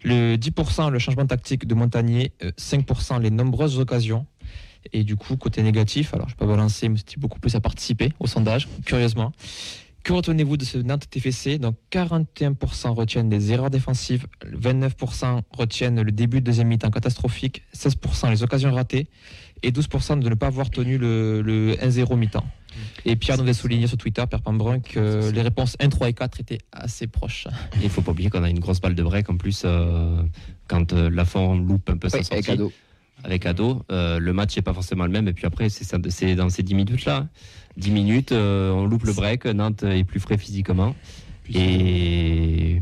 [0.03, 4.25] le 10% le changement tactique de Montagnier, euh, 5% les nombreuses occasions.
[4.93, 7.55] Et du coup, côté négatif, alors je ne vais pas balancer, mais c'était beaucoup plus
[7.55, 9.31] à participer au sondage, curieusement.
[10.03, 16.11] Que retenez-vous de ce Nantes TFC Donc 41% retiennent des erreurs défensives, 29% retiennent le
[16.11, 19.07] début de deuxième mi-temps catastrophique, 16% les occasions ratées
[19.61, 22.45] et 12% de ne pas avoir tenu le, le 1-0 mi-temps.
[23.05, 26.13] Et Pierre nous avait souligné sur Twitter, Pierre Pambrun, que les réponses 1, 3 et
[26.13, 27.47] 4 étaient assez proches.
[27.83, 30.23] Il faut pas oublier qu'on a une grosse balle de break en plus euh,
[30.67, 32.57] quand euh, Lafont loupe un peu sa sortie
[33.23, 33.83] avec Ado.
[33.91, 36.75] euh, le match n'est pas forcément le même et puis après c'est dans ces 10
[36.75, 37.27] minutes là.
[37.77, 40.93] 10 minutes, euh, on loupe le break, Nantes est plus frais physiquement
[41.53, 42.81] et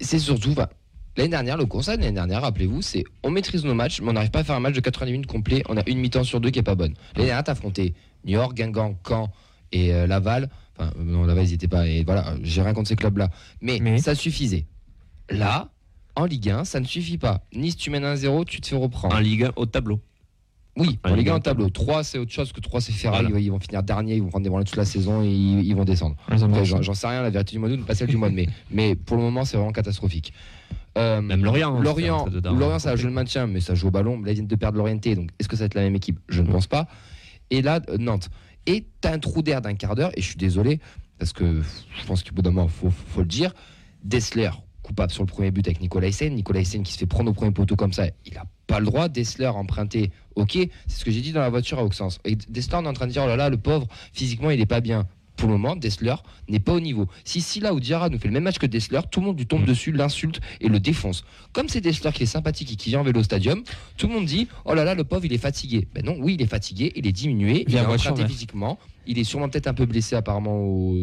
[0.00, 0.54] C'est surtout,
[1.16, 4.12] l'année dernière, le constat de l'année dernière, rappelez-vous, c'est on maîtrise nos matchs, mais on
[4.14, 5.62] n'arrive pas à faire un match de 90 minutes complet.
[5.68, 6.94] On a une mi-temps sur deux qui est pas bonne.
[7.14, 9.30] L'année dernière, t'as affronté New York, Guingamp, Caen
[9.72, 10.48] et euh, Laval.
[10.76, 11.86] Enfin, non, Laval, ils pas.
[11.86, 13.30] Et voilà, j'ai rien contre ces clubs-là.
[13.60, 14.66] Mais, Mais- ça suffisait.
[15.30, 15.70] Là,
[16.16, 17.42] en Ligue 1, ça ne suffit pas.
[17.54, 19.14] Nice, tu mènes 1-0, tu te fais reprendre.
[19.14, 20.00] en Ligue 1 au tableau.
[20.76, 21.70] Oui, En Ligue gars un, en tableau.
[21.70, 23.26] 3, c'est autre chose que 3, c'est Ferrari.
[23.26, 23.40] Voilà.
[23.40, 25.74] Ils vont finir dernier, ils vont prendre des branlées toute la saison et ils, ils
[25.76, 26.16] vont descendre.
[26.26, 28.48] Après, J'en sais rien, la vérité du mois d'août, pas celle du mois de mai.
[28.72, 30.32] Mais pour le moment, c'est vraiment catastrophique.
[30.98, 32.52] Euh, Même Lorient, hein, Lorient, dedans.
[32.54, 34.20] Lorient, ça joue le maintien, mais ça joue au ballon.
[34.22, 35.16] Là, ils viennent de perdre l'orienté.
[35.16, 36.20] Donc, est-ce que ça va être la même équipe?
[36.28, 36.86] Je ne pense pas.
[37.50, 38.28] Et là, euh, Nantes.
[38.66, 40.78] Et tu as un trou d'air d'un quart d'heure, et je suis désolé,
[41.18, 43.52] parce que je pense qu'au bout d'un moment, il faut, faut le dire.
[44.04, 44.50] Dessler,
[44.84, 46.32] coupable sur le premier but avec Nicolas Hyssen.
[46.34, 48.86] Nicolas Hyssen qui se fait prendre au premier poteau comme ça, il n'a pas le
[48.86, 49.08] droit.
[49.08, 50.52] Dessler emprunté, ok.
[50.86, 52.20] C'est ce que j'ai dit dans la voiture à Auxence.
[52.24, 54.58] Et Dessler, on est en train de dire, oh là là, le pauvre, physiquement, il
[54.60, 55.06] n'est pas bien.
[55.36, 56.14] Pour le moment, Dessler
[56.48, 57.08] n'est pas au niveau.
[57.24, 59.46] Si Silla ou Diarra nous fait le même match que Dessler, tout le monde lui
[59.46, 59.66] tombe Mm.
[59.66, 61.24] dessus, l'insulte et le défonce.
[61.52, 63.64] Comme c'est Dessler qui est sympathique et qui vient en vélo stadium,
[63.96, 65.88] tout le monde dit Oh là là, le pauvre, il est fatigué.
[65.92, 68.28] Ben non, oui, il est fatigué, il est diminué, il est emprunté ouais.
[68.28, 70.94] physiquement, il est sûrement peut-être un peu blessé apparemment au,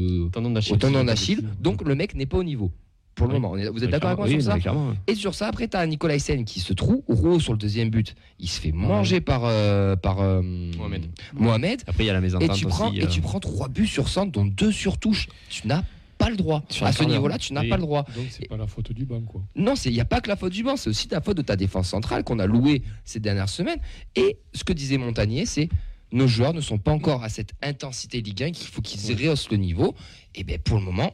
[0.76, 1.44] au tendon d'Achille.
[1.60, 2.72] Donc le mec n'est pas au niveau.
[3.16, 3.40] Pour le Oui.
[3.42, 4.94] moment, vous êtes d'accord avec moi Oui, sur ça non, clairement.
[5.06, 7.02] et sur ça, après, tu as Nicolas Hyssen qui se trouve.
[7.08, 11.08] Roux sur le deuxième but, il se fait manger par, euh, par euh, Mohamed.
[11.34, 11.82] Mohamed.
[11.88, 13.00] Après il y a la Et mésentente tu, prends, aussi.
[13.00, 15.28] et tu prends trois buts sur centre, dont deux sur touche.
[15.50, 15.84] Tu n'as
[16.18, 16.64] pas le droit.
[16.70, 17.70] Sur à ce niveau-là, tu n'as Oui.
[17.70, 18.06] pas le droit.
[18.16, 19.42] Donc c'est pas la faute du banc quoi.
[19.56, 21.42] Non, il n'y a pas que la faute du banc, c'est aussi la faute de
[21.42, 23.80] ta défense centrale qu'on a louée ces dernières semaines.
[24.16, 25.68] Et ce que disait Montagnier, c'est
[26.14, 29.50] nos joueurs ne sont pas encore à cette intensité Ligue 1 qu'il faut qu'ils rehaussent
[29.50, 29.96] le niveau.
[30.36, 31.14] Et bien pour le moment,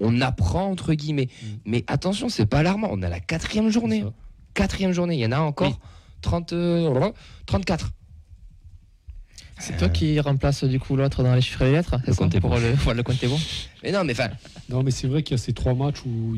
[0.00, 1.28] on, apprend entre guillemets.
[1.42, 1.46] Mm.
[1.66, 2.88] Mais attention, c'est pas alarmant.
[2.90, 4.04] On a la quatrième journée.
[4.54, 5.78] Quatrième journée, il y en a encore
[6.22, 7.10] 30, euh,
[7.46, 7.92] 34.
[9.60, 12.18] C'est toi qui remplace du coup l'autre dans les chiffres et les lettres Le ça,
[12.18, 12.58] compte est pour bon.
[12.58, 13.38] le, voilà, le compte est bon.
[13.82, 14.28] Mais non, mais enfin,
[14.68, 16.36] Non, mais c'est vrai qu'il y a ces trois matchs où,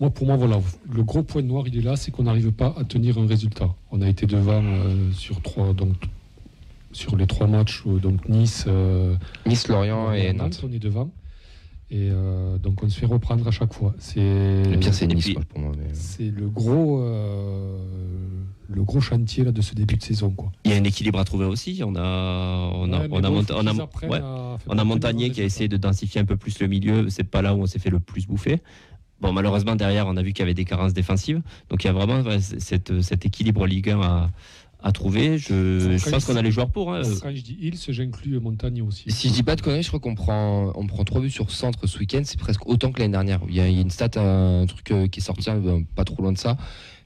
[0.00, 2.74] moi, pour moi, voilà, le gros point noir, il est là, c'est qu'on n'arrive pas
[2.78, 3.68] à tenir un résultat.
[3.90, 5.94] On a été devant euh, sur trois, donc
[6.92, 9.14] sur les trois matchs, euh, donc Nice, euh,
[9.46, 10.60] Nice, Lorient et Nantes.
[10.62, 11.10] on est devant,
[11.90, 13.94] et euh, donc on se fait reprendre à chaque fois.
[13.98, 15.72] C'est Le pire, c'est Nice puis- quoi, pour moi.
[15.76, 17.78] mais- c'est le gros, euh,
[18.68, 20.30] le gros chantier là, de ce début de saison.
[20.30, 20.52] Quoi.
[20.64, 21.80] Il y a un équilibre à trouver aussi.
[21.84, 24.20] On a, on a, Ouais, on a, bon, on a- ouais.
[24.66, 27.08] On a Montagnier qui a essayé de densifier un peu plus le milieu.
[27.08, 28.60] C'est pas là où on s'est fait le plus bouffer.
[29.20, 31.42] Bon, malheureusement, derrière, on a vu qu'il y avait des carences défensives.
[31.70, 34.30] Donc, il y a vraiment cette, cet équilibre Ligue 1 à,
[34.82, 35.38] à trouver.
[35.38, 36.94] Je, je pense qu'on a les joueurs pour.
[36.94, 37.02] hein.
[37.22, 39.10] Quand je dis Hills, j'inclus Montagne aussi.
[39.10, 41.50] Si je dis pas de conneries, je crois qu'on prend, on prend 3 buts sur
[41.50, 43.40] centre ce week-end, c'est presque autant que l'année dernière.
[43.48, 45.80] Il y, a, il y a une stat, un truc euh, qui est sorti euh,
[45.96, 46.56] pas trop loin de ça.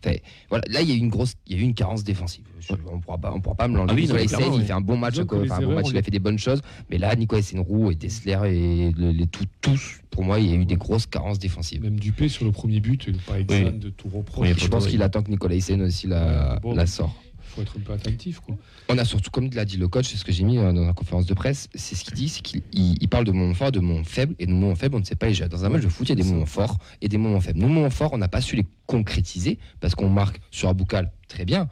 [0.05, 0.17] Enfin,
[0.51, 2.45] voilà, là, il y a eu une grosse, il y a eu une carence défensive.
[2.59, 3.93] Je- on pourra pas, on pourra pas me l'enlever.
[3.93, 4.67] Ah oui, non, Nicolas Hyssen, il oui.
[4.67, 5.41] fait un bon match, quoi.
[5.43, 6.61] Enfin, un bon il a fait des bonnes choses.
[6.91, 10.53] Mais là, Nicolas Hyssen-Roux et Dessler et le- les tout- tous, pour moi, il y
[10.53, 11.83] a eu des grosses carences défensives.
[11.83, 13.79] Même Dupé sur le premier but, pas exempt Oui.
[13.79, 14.49] de tout reproche.
[14.49, 16.75] Oui, Je pense qu'il attend que Nicolas Hyssen aussi la, Ouais, bon.
[16.75, 17.15] la sort.
[17.55, 18.41] Faut être un peu attentif.
[18.41, 18.57] Quoi.
[18.89, 20.85] On a surtout, comme l'a dit le coach, c'est ce que j'ai mis euh, dans
[20.87, 23.55] la conférence de presse, c'est ce qu'il dit, c'est qu'il il- il parle de moments
[23.55, 25.49] forts, de moments faibles, et de moments faibles, on ne sait pas les gérer.
[25.49, 27.59] Dans un match de foot, il y a des moments forts et des moments faibles.
[27.61, 31.45] Nos moments forts, on n'a pas su les concrétiser, parce qu'on marque sur Aboukal, très
[31.45, 31.69] bien.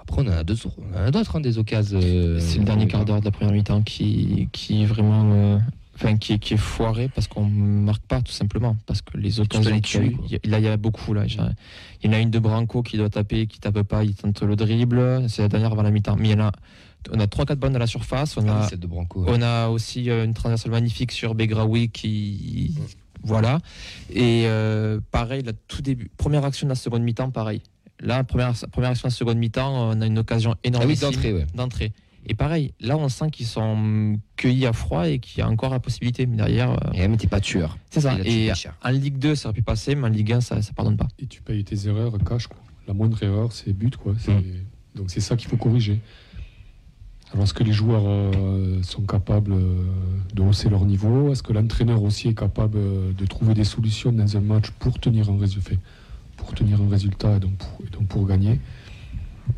[0.00, 1.98] Après, on en a d'autres, on en a d'autres, hein, des occasions.
[2.02, 5.32] euh, C'est le dernier quart d'heure de la première mi-temps qui, qui est vraiment.
[5.32, 5.58] euh,
[5.98, 8.76] Enfin, qui, est- qui est foiré parce qu'on ne marque pas, tout simplement.
[8.86, 11.14] Parce que les occasions les qu'il y a eu, y là, il y a beaucoup.
[11.14, 11.24] Là.
[11.24, 11.34] Il
[12.04, 14.56] y en a une de Branco qui doit taper, qui tape pas, il tente le
[14.56, 15.24] dribble.
[15.28, 16.16] C'est la dernière avant la mi-temps.
[16.18, 16.52] Mais il y en a,
[17.12, 18.36] on a 3-4 bonnes à la surface.
[18.36, 19.22] On Ah a, de Branco.
[19.24, 19.30] ouais.
[19.32, 22.74] on a aussi euh, une transversale magnifique sur Begraoui qui.
[23.22, 23.58] Voilà.
[24.10, 26.10] Et euh, pareil, là, tout début.
[26.18, 27.62] Première action de la seconde mi-temps, pareil.
[28.00, 30.84] Là, première, première action de la seconde mi-temps, on a une occasion énorme.
[30.84, 31.46] Ah oui, d'entrée, ouais.
[31.54, 31.92] d'entrée.
[32.28, 35.48] Et pareil, là, on sent qu'ils sont hum, cueillis à froid et qu'il y a
[35.48, 36.26] encore la possibilité.
[36.26, 37.78] Mais derrière, euh, Et même, t'es pas tueur.
[37.90, 38.16] c'est ça.
[38.24, 38.52] Et Et
[38.84, 41.08] en Ligue 2, ça aurait pu passer, mais en Ligue 1, ça ne pardonne pas.
[41.20, 42.48] Et tu payes tes erreurs cash.
[42.48, 42.58] Quoi.
[42.88, 43.96] La moindre erreur, c'est but.
[43.96, 44.12] Quoi.
[44.14, 44.42] Mm.
[44.96, 46.00] Donc c'est ça qu'il faut corriger.
[47.32, 49.84] Alors est-ce que les joueurs euh, sont capables euh,
[50.34, 51.32] de hausser leur niveau?
[51.32, 54.98] Est-ce que l'entraîneur aussi est capable euh, de trouver des solutions dans un match pour
[55.00, 55.74] tenir un résultat,
[56.36, 58.60] pour tenir un résultat et donc pour, et donc pour gagner?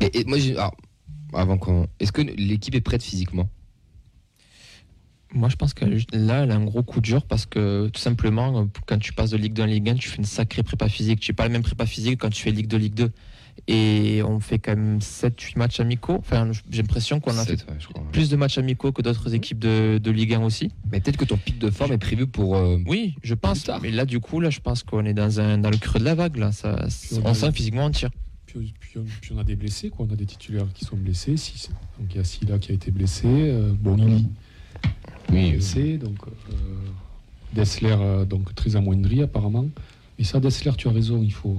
[0.01, 0.75] Et, et moi, j'ai- alors,
[1.33, 1.87] avant qu'on.
[1.99, 3.49] Est-ce que l'équipe est prête physiquement?
[5.31, 8.67] Moi, je pense que là, elle a un gros coup dur parce que tout simplement,
[8.87, 11.19] quand tu passes de Ligue 2 en Ligue 1, tu fais une sacrée prépa physique.
[11.19, 13.11] Tu n'es pas la même prépa physique quand tu fais Ligue 2, Ligue 2.
[13.67, 16.15] Et on fait quand même 7-8 matchs amicaux.
[16.17, 17.77] Enfin, j'ai l'impression qu'on a fait ouais,
[18.11, 20.71] plus de matchs amicaux que d'autres équipes de, de Ligue 1 aussi.
[20.91, 22.55] Mais peut-être que ton pic de forme est prévu pour.
[22.55, 23.69] euh, Oui, je pense.
[23.83, 26.05] Mais là, du coup, là, je pense qu'on est dans, un, dans le creux de
[26.05, 26.37] la vague.
[26.37, 26.51] Là.
[26.51, 26.87] Ça,
[27.23, 28.09] on sent physiquement on tire.
[28.49, 30.05] Puis, puis on, puis on a des blessés, quoi.
[30.09, 31.37] on a des titulaires qui sont blessés.
[31.37, 31.69] Six.
[31.99, 33.73] Donc il y a Silla qui a été blessé, euh,
[35.31, 36.53] Oui, blessé, donc euh,
[37.53, 39.67] Dessler euh, donc très amoindri apparemment.
[40.17, 41.57] Mais ça, Dessler, tu as raison, il faut.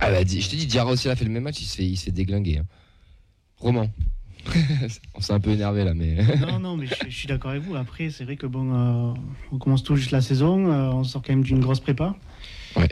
[0.00, 1.64] Ah bah, dis- je te dis, Diarra aussi, il a fait le même match, il
[1.66, 2.58] se fait, il se fait déglinguer.
[2.58, 2.66] hein.
[3.58, 3.88] Roman.
[5.14, 6.16] On s'est un peu énervé là, mais.
[6.38, 7.74] Non, non, mais je, je suis d'accord avec vous.
[7.74, 9.14] Après, c'est vrai que bon, euh,
[9.52, 12.14] on commence tout juste la saison, euh, on sort quand même d'une grosse prépa.
[12.76, 12.88] Ouais.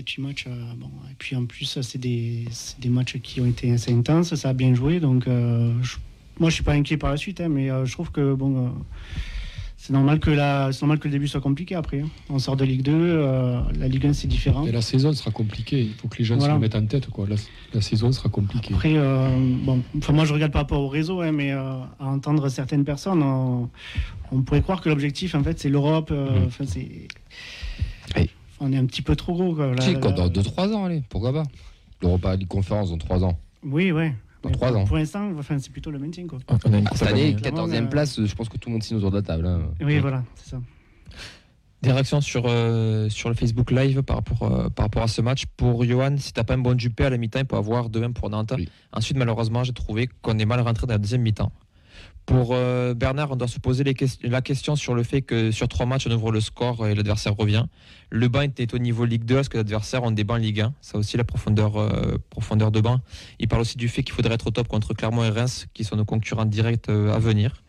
[0.00, 2.44] 7-8 matchs, euh, bon, et puis en plus, c'est des,
[2.80, 5.96] des matchs qui ont été assez intenses, ça a bien joué, donc euh, je-
[6.38, 8.72] moi je suis pas inquiet par la suite, hein, mais euh, je trouve que bon,
[9.78, 12.00] c'est normal que la, normal que le début soit compliqué après.
[12.00, 12.08] hein.
[12.28, 14.66] On sort de Ligue 2, euh, la Ligue 1 c'est différent.
[14.66, 16.54] Et la saison sera compliquée, il faut que les gens Voilà.
[16.54, 17.06] se le mettent en tête.
[17.08, 17.26] Quoi.
[17.28, 17.36] La,
[17.72, 18.74] la saison sera compliquée.
[18.74, 19.28] Après, euh,
[19.64, 21.60] bon, enfin, moi je regarde par rapport au réseau, hein, mais euh,
[22.00, 23.68] à entendre certaines personnes, on,
[24.32, 26.10] on pourrait croire que l'objectif en fait c'est l'Europe.
[26.10, 26.46] euh, Mhm.
[26.46, 26.88] Enfin, c'est.
[28.16, 28.28] Oui.
[28.60, 29.54] On est un petit peu trop gros.
[29.54, 29.74] Quoi.
[29.74, 31.42] Là, Si, dans 2-3 ans, allez, pourquoi pas
[32.02, 33.38] L'Europa League Conférence dans 3 ans.
[33.64, 34.14] Oui, ouais.
[34.42, 34.84] Dans Mais 3 pour- ans.
[34.84, 36.26] Pour l'instant, enfin, c'est plutôt le maintien.
[36.26, 36.38] Quoi.
[36.64, 37.42] On a une Cette à année, gagner.
[37.42, 39.46] 14e euh, place, je pense que tout le monde signe autour de la table.
[39.46, 39.62] hein.
[39.80, 40.60] Oui, voilà, c'est ça.
[41.82, 45.20] Des réactions sur, euh, sur le Facebook Live par rapport, euh, par rapport à ce
[45.20, 45.44] match.
[45.56, 48.12] Pour Johan, si t'as pas un bon Dupé à la mi-temps, il peut avoir 2-1
[48.12, 48.54] pour Nantes.
[48.56, 48.68] Oui.
[48.92, 51.52] Ensuite, malheureusement, j'ai trouvé qu'on est mal rentré dans la deuxième mi-temps.
[52.26, 55.68] Pour euh, Bernard, on doit se poser les la question sur le fait que sur
[55.68, 57.66] trois matchs, on ouvre le score et l'adversaire revient.
[58.10, 60.74] Le banc était au niveau Ligue 2, parce que l'adversaire ont des bancs Ligue 1.
[60.80, 63.00] Ça aussi, la profondeur, euh, profondeur de banc.
[63.38, 65.84] Il parle aussi du fait qu'il faudrait être au top contre Clermont et Reims, qui
[65.84, 67.62] sont nos concurrents directs euh, à venir.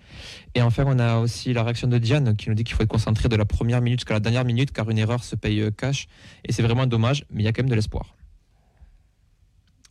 [0.56, 2.90] Et enfin, on a aussi la réaction de Diane qui nous dit qu'il faut être
[2.90, 5.72] concentré de la première minute jusqu'à la dernière minute car une erreur se paye euh,
[5.72, 6.08] cash.
[6.46, 8.17] Et c'est vraiment dommage, mais il y a quand même de l'espoir.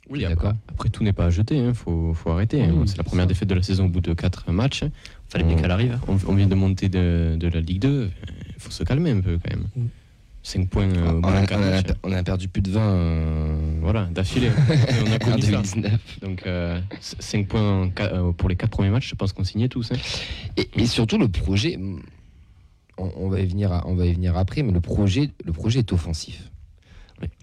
[0.09, 2.63] Oui, après, après, tout n'est pas à jeter, il faut, faut arrêter.
[2.63, 2.73] Hein.
[2.77, 3.29] oui, c'est la première ça.
[3.29, 4.85] défaite de la saison au bout de 4 matchs.
[5.29, 5.61] Fallait bien Mm.
[5.61, 5.99] qu'elle arrive.
[6.07, 9.21] On, on vient de monter de, de la Ligue 2, il faut se calmer un
[9.21, 9.67] peu quand même.
[9.77, 9.87] Mm.
[10.45, 12.81] 5 points euh, au on, a, quatre on a- on a perdu plus de 20
[12.81, 14.51] euh, Voilà, d'affilée.
[15.09, 15.51] on a connu ça.
[15.51, 16.19] 2019.
[16.23, 16.45] Donc
[17.01, 19.91] 5 points euh, pour les 4 premiers matchs, je pense qu'on signait tous.
[19.91, 19.97] hein.
[20.57, 21.81] Et, et surtout le projet,
[22.97, 25.53] on, on va y venir, à- on va y venir après, mais le projet, le
[25.53, 26.49] projet est offensif.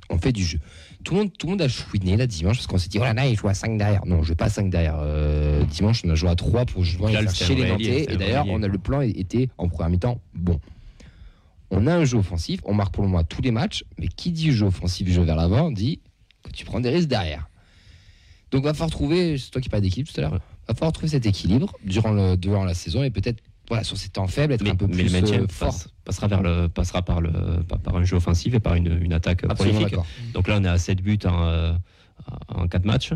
[0.10, 0.60] On fait du jeu.
[1.04, 3.04] Tout le monde, tout le monde a chouiné là dimanche parce qu'on s'est dit oh
[3.04, 4.06] là là, il joue à 5 derrière.
[4.06, 4.98] Non, je joue pas à 5 derrière.
[5.00, 8.06] Euh, dimanche, on a joué à 3 pour jouer Là, faire un les Nantais.
[8.10, 10.60] Et d'ailleurs, on a le plan était en première mi-temps bon.
[11.72, 14.08] On a un jeu offensif, on marque pour le moment à tous les matchs, mais
[14.08, 16.00] qui dit jeu offensif, jeu vers l'avant, dit
[16.44, 17.50] que tu prends des risques derrière.
[18.52, 21.08] Donc va falloir trouver, c'est toi qui parles d'équilibre tout à l'heure, va falloir trouver
[21.10, 24.62] cet équilibre durant, le, durant la saison et peut-être voilà, sur ces temps faibles, être
[24.64, 25.70] Mais, un peu mais plus le maintien euh, fort.
[25.70, 27.32] passe- passera, vers le, passera par, le,
[27.64, 29.96] par, un jeu offensif et par une, une attaque prolifique.
[30.34, 31.74] Donc là, on est à 7 buts en, euh,
[32.50, 33.14] en 4 matchs.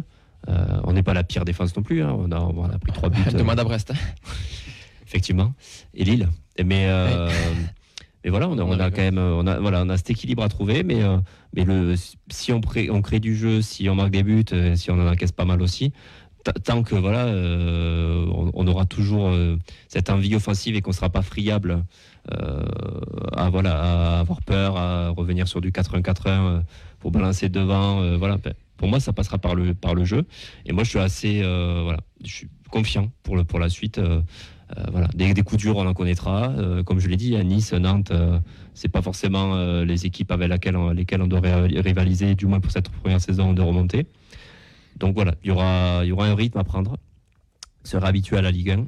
[0.48, 2.02] Euh, on n'est pas la pire défense non plus.
[2.04, 2.16] hein.
[2.18, 3.20] On, a, on a pris 3 buts.
[3.28, 3.92] euh, Demande à Brest.
[5.06, 5.54] effectivement,
[5.94, 6.30] et Lille.
[6.64, 7.30] Mais, euh,
[8.24, 10.44] mais voilà, on a, on a quand même, on a, voilà, on a cet équilibre
[10.44, 10.84] à trouver.
[10.84, 11.18] Mais, euh,
[11.56, 11.96] mais le,
[12.30, 14.96] si on, pré- on crée du jeu, si on marque des buts, euh, si on
[14.96, 15.94] en encaisse pas mal aussi,
[16.54, 19.58] tant que euh, on, aura toujours euh,
[19.88, 21.84] cette envie offensive et qu'on sera pas friable
[22.32, 22.64] euh,
[23.34, 23.46] à
[24.20, 26.60] avoir peur, à revenir sur du 4-1-4-1 euh,
[27.00, 28.18] pour balancer devant.
[28.18, 30.26] voilà, ben, pour moi, ça passera par le jeu.
[30.66, 31.44] Et moi, je suis assez,
[32.70, 34.00] confiant pour la suite.
[35.16, 36.54] des, coups durs, on en connaîtra.
[36.86, 38.12] Comme je l'ai dit, à Nice, Nantes,
[38.74, 43.22] c'est pas forcément les équipes avec lesquelles on doit rivaliser, du moins pour cette première
[43.22, 44.06] saison de remontée.
[45.00, 46.98] Donc voilà, il y aura, il y aura un rythme à prendre,
[47.84, 48.88] se réhabituer à la Ligue 1,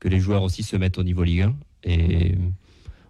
[0.00, 1.54] que les joueurs aussi se mettent au niveau Ligue 1.
[1.84, 2.34] Et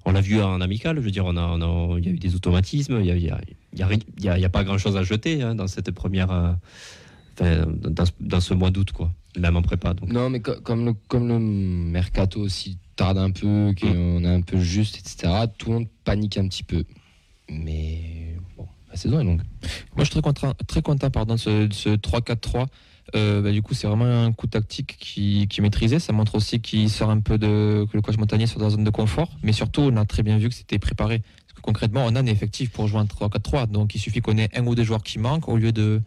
[0.04, 1.60] on l'a vu en amical, je veux dire, on a, on
[1.94, 5.02] a- il y a eu des automatismes, il n'y a, a, a, pas grand-chose à
[5.02, 6.52] jeter hein, dans cette première, euh,
[7.38, 9.94] enfin, dans, ce- dans ce mois d'août, quoi, même en prépa.
[9.94, 10.10] Donc.
[10.10, 14.40] Non, mais co- comme le, comme le mercato aussi tarde un peu, qu'on est un
[14.42, 16.84] peu juste, etc., tout le monde panique un petit peu.
[17.50, 18.21] Mais
[18.92, 19.42] la saison est longue.
[19.96, 22.66] Moi, je suis très content, très content pardon, de ce, de ce 3-4-3.
[23.16, 25.98] Euh, bah, du coup, c'est vraiment un coup tactique qui, qui est maîtrisé.
[25.98, 27.84] Ça montre aussi qu'il sort un peu de.
[27.90, 29.30] que le coach Montagnier sort dans la zone de confort.
[29.42, 31.18] Mais surtout, on a très bien vu que c'était préparé.
[31.18, 33.66] Parce que concrètement, on a un effectif pour jouer un 3-4-3.
[33.70, 35.48] Donc, il suffit qu'on ait un ou deux joueurs qui manquent.
[35.48, 36.00] Au lieu de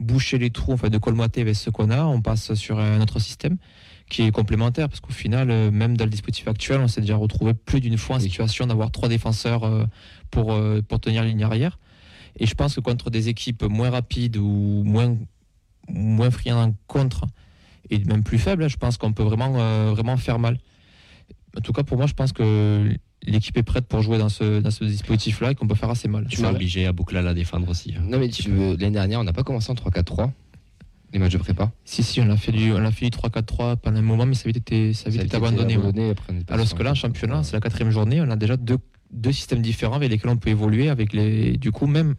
[0.00, 3.18] boucher les trous, enfin, de colmater avec ce qu'on a, on passe sur un autre
[3.18, 3.56] système
[4.08, 4.88] qui est complémentaire.
[4.88, 7.98] Parce qu'au final, euh, même dans le dispositif actuel, on s'est déjà retrouvé plus d'une
[7.98, 8.24] fois en Oui.
[8.24, 9.84] situation d'avoir trois défenseurs euh,
[10.30, 11.78] pour, pour tenir la ligne arrière.
[12.38, 15.16] Et je pense que contre des équipes moins rapides ou moins,
[15.88, 17.24] moins friandes en contre,
[17.90, 20.58] et même plus faibles, hein, je pense qu'on peut vraiment, euh, vraiment faire mal.
[21.56, 22.92] En tout cas, pour moi, je pense que
[23.26, 26.06] l'équipe est prête pour jouer dans ce, dans ce dispositif-là et qu'on peut faire assez
[26.06, 26.26] mal.
[26.28, 27.94] Tu m'as obligé à boucler à la défendre aussi.
[27.96, 28.02] hein.
[28.04, 30.30] Non, mais tu veux, l'année dernière, on n'a pas commencé en 3-4-3,
[31.12, 31.72] les matchs de prépa.
[31.84, 34.34] Si, si, on a fait du, on a fait du 3-4-3 pendant un moment, mais
[34.34, 35.76] ça avait été, ça a été été abandonné.
[35.78, 36.10] ouais.
[36.10, 38.78] après, Alors que là, en championnat, c'est la quatrième journée, on a déjà deux,
[39.10, 40.88] deux systèmes différents avec lesquels on peut évoluer.
[40.88, 42.14] Avec les, du coup, même,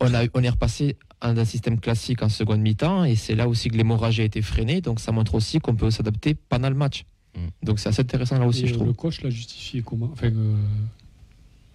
[0.00, 3.46] on, a, on est repassé à un système classique en seconde mi-temps, et c'est là
[3.48, 4.80] aussi que l'hémorragie a été freinée.
[4.80, 7.04] Donc, ça montre aussi qu'on peut s'adapter pendant le match.
[7.36, 7.40] Mm.
[7.66, 8.86] Donc, c'est assez intéressant là aussi, Et, je euh, trouve.
[8.88, 10.08] Le coach l'a justifié comment?
[10.12, 10.54] Enfin, euh,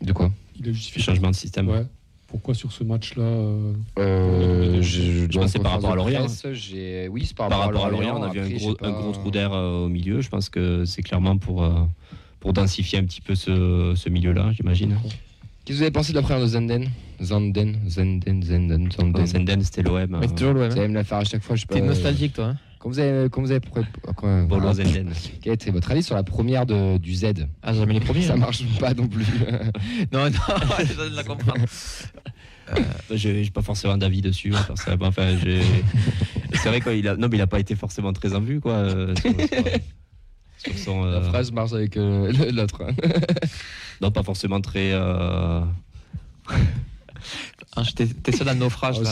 [0.02, 0.32] De quoi?
[0.60, 1.02] il a justifié.
[1.04, 1.70] Changement de système.
[1.70, 1.86] Ouais.
[2.28, 7.08] Pourquoi sur ce match-là euh, euh, je pense que c'est par rapport à Lorient, j'ai-
[7.08, 9.12] Oui, c'est par, Par rapport à Lorient, on a vu un gros, pas- un gros
[9.12, 10.22] trou d'air euh, au milieu.
[10.22, 11.84] Je pense que c'est clairement pour, euh,
[12.46, 14.96] pour densifier un petit peu ce, ce milieu-là, j'imagine.
[15.02, 16.88] Qu'est-ce que vous avez pensé de la première de Zenden?
[17.20, 19.26] Zanden, Zenden, Zenden, Zanden.
[19.26, 20.18] Zenden, c'était l'OM.
[20.22, 20.70] Mais c'est toujours l'OM.
[20.70, 21.56] Vous allez me la faire à chaque fois.
[21.68, 22.46] T'es nostalgique, toi.
[22.50, 25.12] hein Quand vous avez, quand vous avez, quand- ah, Zenden.
[25.42, 27.48] quel était votre avis sur la première de, du Z?
[27.64, 28.22] Ah, jamais les premiers.
[28.22, 28.38] Ça hein.
[28.38, 29.26] marche pas non plus.
[30.14, 30.30] Non, non,
[30.88, 31.66] je dois la comprendre.
[33.12, 34.54] J'ai j'ai pas forcément d'avis dessus.
[34.54, 34.64] hein.
[34.70, 35.32] Enfin,
[36.54, 38.74] c'est vrai qu'il a, non, mais il a pas été forcément très en vue, quoi.
[38.74, 39.64] euh, sur, sur-
[40.66, 42.82] sur son, La euh, phrase marche avec euh, l'autre.
[44.02, 44.92] non, pas forcément très.
[44.94, 45.62] euh,
[47.76, 49.12] Ah, T'es sur un naufrage, là.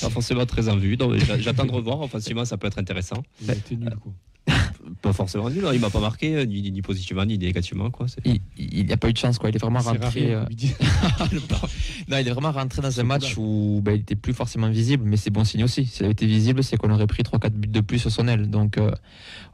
[0.00, 0.96] pas forcément très en vue.
[0.96, 2.00] Donc, j'a- J'attends de revoir.
[2.00, 3.22] Offensivement, ça peut être intéressant.
[3.40, 4.12] Il a été nul, quoi.
[5.02, 5.64] Pas forcément nul.
[5.74, 8.06] Il m'a pas marqué euh, ni, ni positivement ni négativement, quoi.
[8.24, 9.50] Il il n'y a pas eu de chance, quoi.
[9.50, 10.34] Il est vraiment rentré.
[10.34, 11.38] rare, euh,
[12.08, 15.04] non, il est vraiment rentré dans un match où bah, il était plus forcément visible,
[15.06, 15.86] mais c'est bon signe aussi.
[15.86, 18.48] S'il avait été visible, c'est qu'on aurait pris 3-4 buts de plus sur son aile.
[18.48, 18.90] Donc, euh,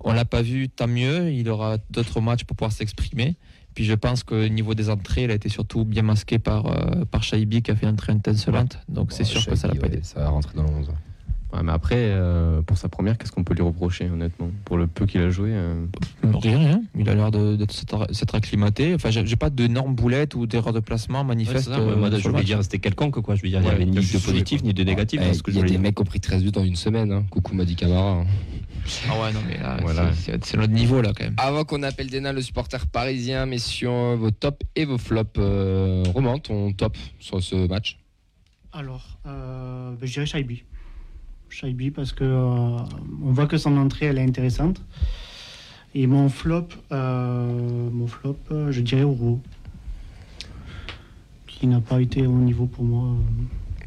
[0.01, 1.33] on l'a pas vu, tant mieux.
[1.33, 3.37] Il aura d'autres matchs pour pouvoir s'exprimer.
[3.75, 7.05] Puis je pense qu'au niveau des entrées, il a été surtout bien masqué par, euh,
[7.05, 8.79] par Shaibi qui a fait une entrée intelligente.
[8.89, 10.01] Donc c'est sûr que ça l'a pas aidé.
[10.03, 10.89] Ça va rentrer dans le 11.
[11.53, 14.51] Ouais, mais après, euh, pour sa première, qu'est-ce qu'on peut lui reprocher, honnêtement?
[14.67, 15.51] Pour le peu qu'il a joué.
[15.53, 15.87] euh,
[16.23, 16.83] Rien, rien.
[16.95, 18.95] Il a l'air de, de s'être acclimaté.
[18.95, 21.65] Enfin, j'ai pas d'énormes boulettes ou d'erreurs de placement manifestes.
[21.71, 23.35] c'est ça, ouais, moi, euh, je voulais dire c'était quelconque quoi?
[23.35, 25.21] Je veux dire, il n'y avait ni de positif ni de négatif.
[25.25, 25.81] Eh, que Il y a des dire.
[25.81, 27.13] mecs qui ont pris 13 buts en une semaine.
[27.13, 27.25] Hein.
[27.31, 28.11] Coucou Madi Camara.
[28.21, 28.27] hein.
[29.09, 30.13] Ah ouais, non, mais là, Voilà.
[30.13, 31.35] c'est- notre niveau là quand même.
[31.39, 36.53] Avant qu'on appelle Dena le supporter parisien, messieurs, vos tops et vos flops euh, remontent.
[36.53, 37.99] On top sur ce match?
[38.73, 40.65] Alors, euh, ben, je dirais Shaibi.
[41.51, 42.77] Shaibi parce que euh,
[43.25, 44.81] on voit que son entrée elle est intéressante.
[45.95, 49.41] Et mon flop, euh, mon flop, euh, je dirais Oro,
[51.47, 53.15] qui n'a pas été au niveau pour moi.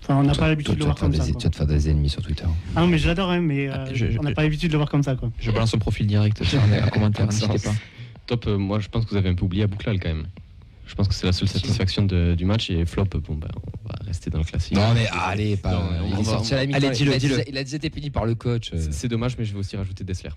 [0.01, 1.25] Enfin, on n'a pas l'habitude de le voir comme ça.
[1.25, 2.43] tu vas te faire des ennemis sur Twitter.
[2.75, 4.69] Ah non, mais je l'adore, hein, mais euh, Ah, je- je- on n'a pas l'habitude
[4.69, 5.31] de le voir comme ça, quoi.
[5.39, 7.73] Je balance son profil direct sur un commentaire, n'hésitez pas.
[8.25, 10.25] Top, euh, moi je pense que vous avez un peu oublié Abouklal quand même.
[10.91, 13.87] Je pense que c'est la seule satisfaction de- du match et flop, bon, ben, on
[13.87, 14.75] va rester dans le classique.
[14.75, 15.71] Non mais allez, pas.
[15.71, 16.77] Non, il on est va- sorti à la mi-temps.
[16.79, 17.35] Allez, dis-le, il, a dis-le.
[17.37, 18.71] déjà- il a déjà été puni par le coach.
[18.73, 18.77] euh.
[18.77, 20.31] C'est c'est dommage, mais je vais aussi rajouter Dessler.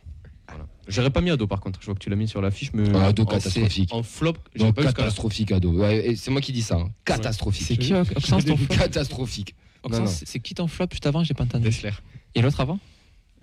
[0.49, 0.65] Voilà.
[0.87, 2.85] J'aurais pas mis Ado par contre, je vois que tu l'as mis sur l'affiche, mais.
[2.95, 3.93] Ah, Ado en- catastrophique.
[3.93, 5.73] En flop, Non, pas catastrophique, ado.
[5.73, 6.77] Ouais, c'est moi qui dis ça.
[6.77, 6.89] hein.
[7.05, 7.67] Catastrophique.
[7.67, 9.57] C'est qui, Oxens, ton flop Catastrophique.
[9.83, 10.07] Non, Oxens, non.
[10.07, 11.65] c'est- c'est qui ton flop juste avant J'ai pas entendu.
[11.65, 11.91] Dessler.
[12.37, 12.79] Et l'autre avant?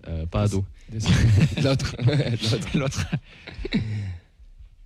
[0.07, 0.63] Euh, pas Ado.
[1.61, 1.93] L'autre.
[2.73, 3.05] L'autre.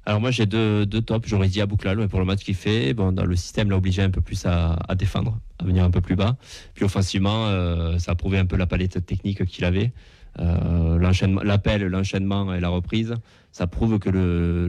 [0.06, 2.94] Alors moi j'ai deux, deux tops, j'aurais dit Abouklal pour le match qu'il fait.
[2.94, 5.90] Bon, dans le système l'a obligé un peu plus à, à défendre, à venir un
[5.90, 6.38] peu plus bas.
[6.76, 9.92] Puis offensivement, euh, ça a prouvé un peu la palette technique qu'il avait.
[10.40, 13.16] Euh, l'enchaînement- L'appel, l'enchaînement et la reprise,
[13.52, 14.68] ça prouve que le-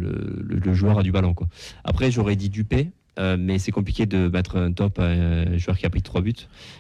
[0.48, 1.34] le joueur a du ballon.
[1.34, 1.48] Quoi.
[1.84, 5.78] Après j'aurais dit Dupé, euh, mais c'est compliqué de mettre un top à un joueur
[5.78, 6.34] qui a pris trois buts,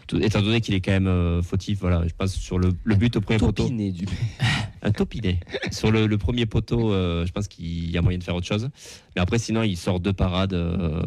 [0.06, 1.78] Tout- étant donné qu'il est quand même euh, fautif.
[1.80, 3.64] Voilà, je pense sur le, le but au premier poteau.
[3.64, 4.04] Topiné du.
[4.82, 5.40] Un topinet.
[5.72, 8.46] Sur le, le premier poteau, euh, je pense qu'il y a moyen de faire autre
[8.46, 8.68] chose.
[9.16, 11.02] Mais après, sinon, il sort deux parades euh,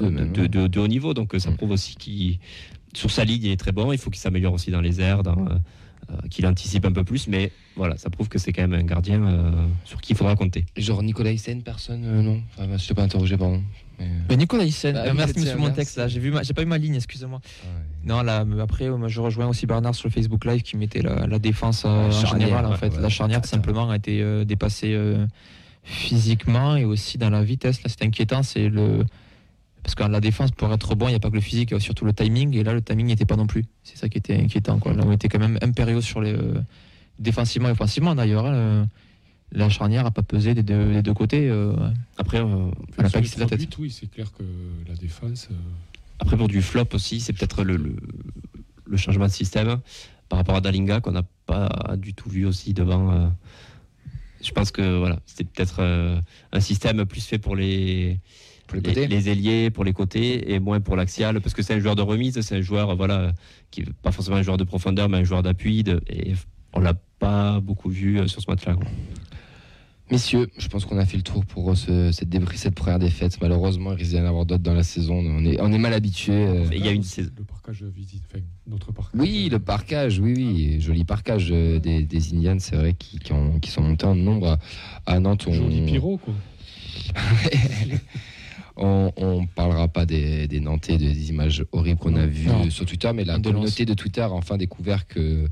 [0.00, 0.26] deux de, hein.
[0.48, 1.14] de- de haut niveau.
[1.14, 1.56] Donc, euh, ça Mm.
[1.56, 2.38] prouve aussi qu'il,
[2.92, 3.92] sur sa ligne, il est très bon.
[3.92, 5.50] Il faut qu'il s'améliore aussi dans les airs, dans, euh,
[6.10, 7.28] euh, qu'il anticipe un peu plus.
[7.28, 9.52] Mais voilà, ça prouve que c'est quand même un gardien euh,
[9.84, 10.64] sur qui il faudra compter.
[10.76, 12.40] Genre Nicolas Hyssen, personne, euh, non?
[12.58, 13.62] Enfin, je t'ai pas interrogé, pardon.
[14.28, 15.76] Mais, Nicolas Hyssen, Bah, oui, merci monsieur mon inverse.
[15.76, 17.40] texte là, j'ai vu ma- j'ai pas eu ma ligne, excusez-moi.
[17.64, 17.82] ouais.
[18.04, 21.26] Non là après euh, je rejoins aussi Bernard sur le Facebook Live qui mettait la,
[21.26, 22.88] la défense euh, La en général en ouais, fait.
[22.94, 23.00] ouais.
[23.00, 25.26] la charnière tout simplement a été euh, dépassée euh,
[25.84, 27.82] physiquement et aussi dans la vitesse.
[27.82, 29.04] Là c'est inquiétant, c'est le
[29.82, 31.74] parce que la défense pour être bon il n'y a pas que le physique, il
[31.74, 33.64] y a surtout le timing et là le timing n'était pas non plus.
[33.82, 34.92] C'est ça qui était inquiétant quoi.
[34.92, 36.54] Là on était quand même impériaux sur les euh,
[37.18, 38.46] défensivement et offensivement d'ailleurs.
[38.46, 38.86] hein, le-
[39.52, 41.48] la charnière a pas pesé des deux, des deux côtés.
[41.48, 41.74] euh,
[42.18, 42.70] Après, euh, On
[43.04, 43.58] a pas la tête.
[43.60, 44.42] buts, Oui, c'est clair que
[44.88, 45.48] la défense.
[45.50, 45.54] euh,
[46.18, 47.96] après pour du flop aussi, c'est peut-être le, le,
[48.86, 49.78] le changement de système
[50.28, 53.10] par rapport à Dalinga qu'on n'a pas du tout vu aussi devant.
[53.12, 53.28] euh,
[54.42, 56.20] je pense que voilà, c'était peut-être euh,
[56.52, 58.18] un système plus fait pour les,
[58.66, 59.06] Pour les côtés.
[59.08, 62.02] les ailiers, pour les côtés et moins pour l'axial, parce que c'est un joueur de
[62.02, 63.32] remise, c'est un joueur voilà
[63.70, 65.84] qui est pas forcément un joueur de profondeur, mais un joueur d'appui.
[66.08, 66.34] Et
[66.72, 68.74] on l'a pas beaucoup vu euh, sur ce match-là.
[68.74, 68.84] quoi.
[70.10, 72.98] Messieurs, je pense qu'on a fait le tour pour euh, ce- cette, débris, cette première
[72.98, 73.38] défaite.
[73.40, 75.14] Malheureusement, il risque d'y en avoir d'autres dans la saison.
[75.18, 76.32] On est, on est mal habitué.
[76.32, 76.64] euh.
[76.72, 77.30] Il y a une saison.
[77.38, 79.20] Le parcage visite, enfin, notre parcage.
[79.20, 83.32] Oui, le parcage, oui, oui, joli parcage euh, des, des Indians, c'est vrai, qui, qui,
[83.32, 84.58] ont- qui sont montés en nombre
[85.06, 85.44] à, à Nantes.
[85.48, 86.34] On, Joli pyro, quoi.
[88.76, 92.68] on, on parlera pas des, des Nantais, des images horribles qu'on a vues Non.
[92.70, 95.46] sur Twitter, mais la communauté de Twitter a enfin découvert que,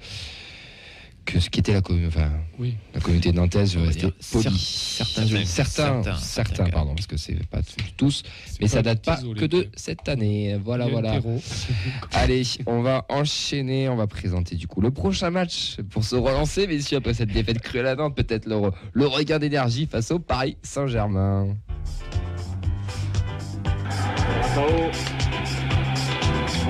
[1.33, 2.75] que ce qu'était la, commu- enfin, Oui.
[2.95, 4.59] la communauté nantaise restait dire polie.
[4.59, 7.61] certains- certains, certains- certains, certains pardon, parce que c'est pas
[7.97, 10.59] tous, C'est mais ça date pas que de cette année.
[10.65, 11.21] Voilà, voilà.
[12.13, 16.67] Allez, on va enchaîner, on va présenter du coup le prochain match pour se relancer,
[16.67, 20.19] messieurs, après cette défaite cruelle à Nantes, peut-être le, re- le regain d'énergie face au
[20.19, 21.49] Paris Saint-Germain.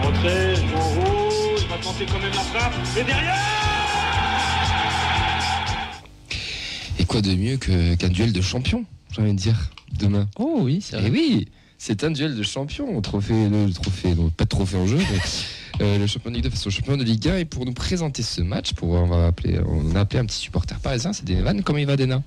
[0.03, 2.73] Rentrée, je en rouge, va tenter quand même la frappe.
[2.99, 3.35] Et derrière
[7.09, 10.29] quoi de mieux que- qu'un duel de champions, j'ai envie de dire, demain?
[10.39, 11.11] Oh oui, c'est Eh vrai.
[11.11, 11.49] oui,
[11.79, 15.85] c'est un duel de champions, trophée, le, trophée, non, pas de trophée en jeu, mais
[15.85, 17.39] euh, le champion de Ligue 2 face au champion de Ligue 1.
[17.39, 20.39] Et pour nous présenter ce match, pour, on, va appeler, on a appelé un petit
[20.39, 21.63] supporter parisien, c'est Denevan.
[21.63, 22.23] Comment il va, Dena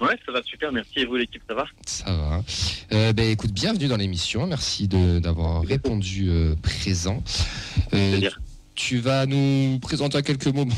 [0.00, 0.90] Ouais, ça va super, merci.
[0.96, 1.66] Et vous, l'équipe, ça va?
[1.86, 2.42] Ça va.
[2.92, 4.46] Euh, ben, écoute, bienvenue dans l'émission.
[4.46, 7.22] Merci de- d'avoir répondu euh, présent.
[7.94, 8.20] Euh,
[8.74, 10.74] tu vas nous présenter en quelques mots bon,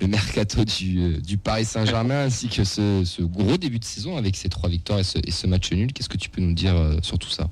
[0.00, 4.16] le mercato du, euh, du Paris Saint-Germain ainsi que ce, ce gros début de saison
[4.16, 5.92] avec ces trois victoires et ce, et ce match nul.
[5.92, 7.48] Qu'est-ce que tu peux nous dire euh, sur tout ça?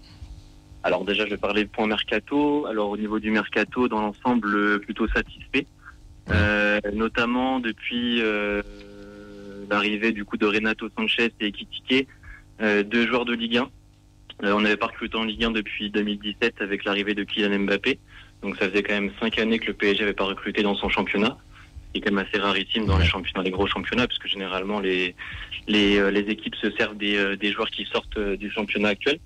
[0.82, 2.66] Alors déjà, je vais parler point mercato.
[2.66, 5.66] Alors au niveau du mercato, dans l'ensemble, euh, plutôt satisfait.
[6.30, 8.62] Euh, notamment depuis euh,
[9.70, 12.07] l'arrivée du coup de Renato Sanchez et Ekitike,
[12.61, 13.68] euh, deux joueurs de Ligue 1.
[14.44, 17.99] Euh, on n'avait pas recruté en Ligue 1 depuis 2017 avec l'arrivée de Kylian Mbappé.
[18.42, 20.88] Donc ça faisait quand même cinq années que le PSG n'avait pas recruté dans son
[20.88, 21.36] championnat.
[21.95, 25.14] C'est quand même assez rarissime dans les championnats, les gros championnats, parce que généralement les
[25.66, 28.89] les, euh, les équipes se servent des, euh, des joueurs qui sortent euh, du championnat
[28.89, 29.18] actuel.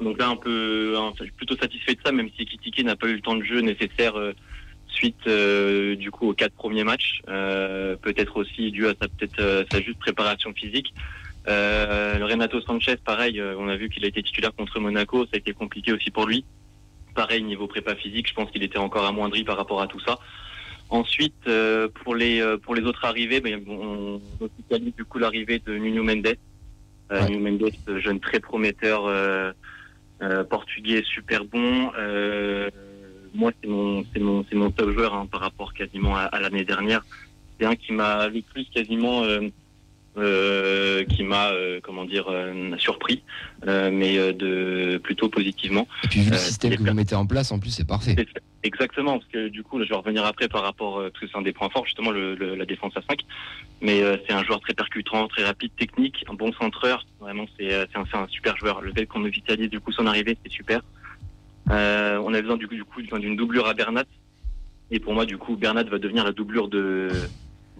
[0.00, 3.08] Donc là, un peu, je suis plutôt satisfait de ça, même si Kitike n'a pas
[3.08, 4.32] eu le temps de jeu nécessaire euh,
[4.88, 7.20] suite euh, du coup aux quatre premiers matchs.
[7.28, 10.92] Euh, peut-être aussi dû à sa peut-être euh, sa juste préparation physique.
[11.46, 15.32] Euh, Renato Sanchez, pareil, euh, on a vu qu'il a été titulaire contre Monaco, ça
[15.34, 16.44] a été compliqué aussi pour lui.
[17.14, 20.18] Pareil niveau prépa physique, je pense qu'il était encore amoindri par rapport à tout ça.
[20.90, 25.60] Ensuite, euh, pour les euh, pour les autres arrivées, ben, on officialise du coup l'arrivée
[25.66, 26.26] de Nuno Mendes.
[27.12, 27.28] Euh, Ouais.
[27.28, 29.52] Nuno Mendes, jeune très prometteur euh,
[30.22, 31.90] euh, portugais, super bon.
[31.98, 32.70] Euh,
[33.34, 36.40] moi, c'est mon c'est mon c'est mon top joueur hein, par rapport quasiment à, à
[36.40, 37.04] l'année dernière.
[37.58, 39.22] C'est un qui m'a le plus quasiment
[40.16, 43.22] euh, qui m'a, euh, comment dire, euh, surpris,
[43.66, 45.86] euh, mais euh, de plutôt positivement.
[46.04, 48.14] Et puis vu le système que vous mettez en place, en plus, c'est parfait.
[48.62, 51.26] Exactement, parce que du coup, là, je vais revenir après par rapport, euh, parce que
[51.30, 53.20] c'est un des points forts, justement, le, le- la défense à 5.
[53.82, 57.04] Mais euh, c'est un joueur très percutant, très rapide, technique, un bon centreur.
[57.20, 58.80] Vraiment, c'est c'est un, un super joueur.
[58.80, 60.80] Le fait qu'on officialise du coup son arrivée, c'est super.
[61.70, 64.04] Euh, on a besoin du coup du coup d'une doublure à Bernat.
[64.90, 67.08] Et pour moi, du coup, Bernat va devenir la doublure de,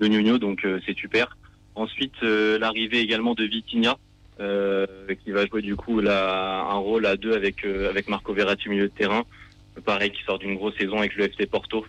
[0.01, 1.37] de Nuno, donc euh, c'est super.
[1.75, 3.97] Ensuite, euh, l'arrivée également de Vitinha,
[4.41, 4.87] euh,
[5.25, 8.69] qui va jouer du coup là, un rôle à deux avec, euh, avec Marco Verratti
[8.69, 9.25] au milieu de terrain.
[9.85, 11.85] Pareil, qui sort d'une grosse saison avec le FC Porto.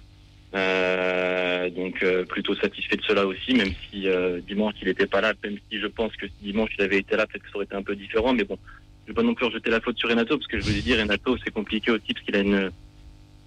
[0.55, 5.19] Euh, donc euh, plutôt satisfait de cela aussi, même si euh, dimanche il n'était pas
[5.19, 7.55] là, même si je pense que si dimanche il avait été là, peut-être que ça
[7.57, 8.33] aurait été un peu différent.
[8.33, 8.57] Mais bon,
[9.03, 10.81] je vais pas non plus rejeter la faute sur Renato, parce que je vous ai
[10.81, 12.71] dit, Renato c'est compliqué aussi, parce qu'il a une,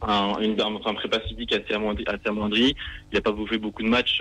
[0.03, 2.74] un, une, un, prépa physique assez amoindri, assez.
[3.11, 4.20] Il n'a pas bouffé beaucoup de matchs,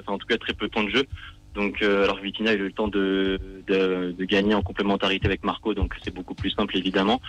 [0.00, 1.04] enfin en tout cas très peu de temps de jeu.
[1.54, 5.42] Donc euh, alors Vitinha a eu le temps de, de, de gagner en complémentarité avec
[5.44, 7.20] Marco, donc c'est beaucoup plus simple évidemment.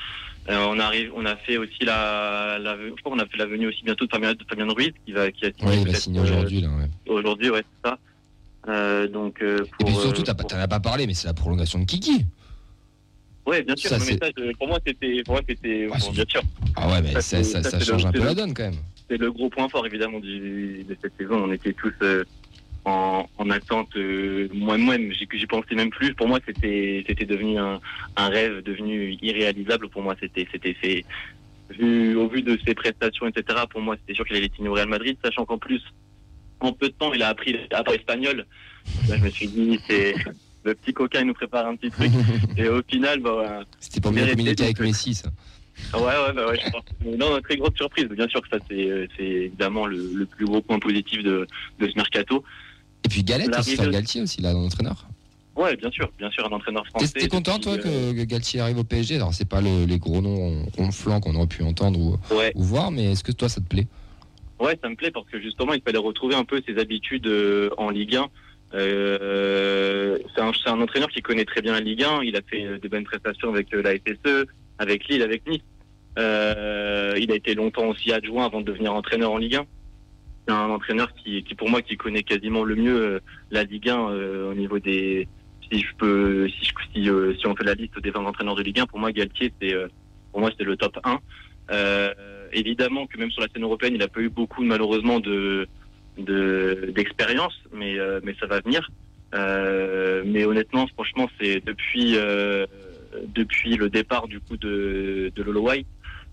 [0.50, 3.46] Euh, on arrive, on a fait aussi la, la je crois qu'on a fait la
[3.46, 5.80] venue aussi bientôt de Fabien, de Fabien Ruiz qui va qui a signé Oui, il
[5.80, 6.90] va peut-être, signer euh, aujourd'hui, là, ouais.
[7.14, 7.98] Aujourd'hui, ouais, c'est ça.
[8.68, 11.34] Euh, donc Et pour, puis surtout, pas- pour- t'en as pas parlé, mais c'est la
[11.34, 12.26] prolongation de Kiki.
[13.46, 13.90] Ouais, bien sûr.
[13.90, 13.98] Ça,
[14.60, 16.42] pour moi, c'était, pour moi, c'était, Ah, bon, bien sûr.
[16.76, 17.42] Ah ouais, mais Ça,
[17.80, 18.76] change le- un peu la donne quand même.
[19.10, 21.46] C'est le gros point fort évidemment du, de cette saison.
[21.46, 21.94] On était tous
[22.90, 23.96] en, en attente.
[23.96, 26.14] Euh, Moi-même, j'y pensais même plus.
[26.14, 27.80] Pour moi, c'était, c'était devenu un,
[28.18, 29.90] un rêve devenu irréalisable.
[29.90, 31.06] Pour moi, c'était, c'était fait.
[31.78, 33.60] Vu, au vu de ses prestations, etc.
[33.70, 35.84] Pour moi, c'était sûr qu'il allait signer au Real Madrid, sachant qu'en plus,
[36.62, 38.46] en peu de temps, il a appris à parler espagnol.
[39.08, 40.16] Là, je me suis dit, c'est
[40.64, 42.12] le petit coquin, il nous prépare un petit truc.
[42.58, 45.30] Et au final, bah, C'était pour mieux Mérité, communiquer avec euh, Messi, ça.
[45.94, 46.84] Ouais, ouais, bah ouais, je pense.
[47.20, 48.06] Non, très grosse surprise.
[48.08, 51.48] Bien sûr que ça, c'est, euh, c'est évidemment le, le plus gros point positif de,
[51.80, 52.44] de ce mercato.
[53.06, 55.08] Et puis Galette, de- Galtier aussi, là, l'entraîneur.
[55.56, 57.08] Ouais, bien sûr, bien sûr, un entraîneur français.
[57.14, 60.00] t'es content, toi, euh, que que Galtier arrive au PSG Alors, c'est pas le- les
[60.00, 63.50] gros noms ronflants qu'on aurait pu entendre ou, Ouais, ou voir, mais est-ce que toi,
[63.50, 63.88] ça te plaît?
[64.60, 67.70] Ouais, ça me plaît parce que justement, il fallait retrouver un peu ses habitudes euh,
[67.78, 68.28] en Ligue 1.
[68.74, 72.24] Euh, c'est un, entraîneur qui connaît très bien la Ligue 1.
[72.24, 74.46] Il a fait euh, de bonnes prestations avec euh, la FSE,
[74.78, 75.62] avec Lille, avec Nice.
[76.18, 79.66] Euh, il a été longtemps aussi adjoint avant de devenir entraîneur en Ligue 1.
[80.50, 83.20] C'est un entraîneur qui, pour moi, qui connaît quasiment le mieux euh,
[83.52, 85.28] la Ligue 1 euh, au niveau des.
[85.72, 88.64] Si je peux, si, je, si, euh, on fait la liste des 20 entraîneurs de
[88.64, 89.76] Ligue 1, pour moi, Galtier, c'est,
[90.32, 91.20] pour moi, c'est le top 1.
[91.72, 95.68] Euh, évidemment que même sur la scène européenne, il a pas eu beaucoup, malheureusement, de
[96.18, 98.90] de- d'expérience, mais mais ça va venir.
[100.26, 102.18] Mais honnêtement, franchement, c'est depuis
[103.28, 105.70] depuis le départ du coup de de Lolo.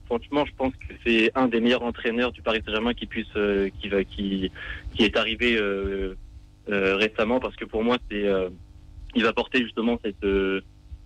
[0.07, 3.68] Franchement, je pense que c'est un des meilleurs entraîneurs du Paris Saint-Germain qui puisse euh,
[3.80, 4.50] qui va qui
[4.94, 6.14] qui est arrivé euh,
[6.68, 8.48] euh, récemment parce que pour moi, c'est euh,
[9.14, 10.61] il va porter justement cette euh,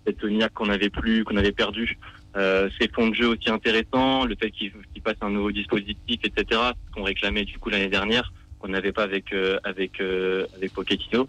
[0.06, 1.98] cette niaque qu'on avait plus qu'on avait perdu.
[2.36, 4.72] Euh, ses fonds de jeu aussi intéressants, le fait qu'il
[5.02, 6.60] passe un nouveau dispositif, etc.
[6.86, 9.34] Ce qu'on réclamait du coup l'année dernière qu'on n'avait pas avec
[9.64, 11.26] avec avec Pochettino.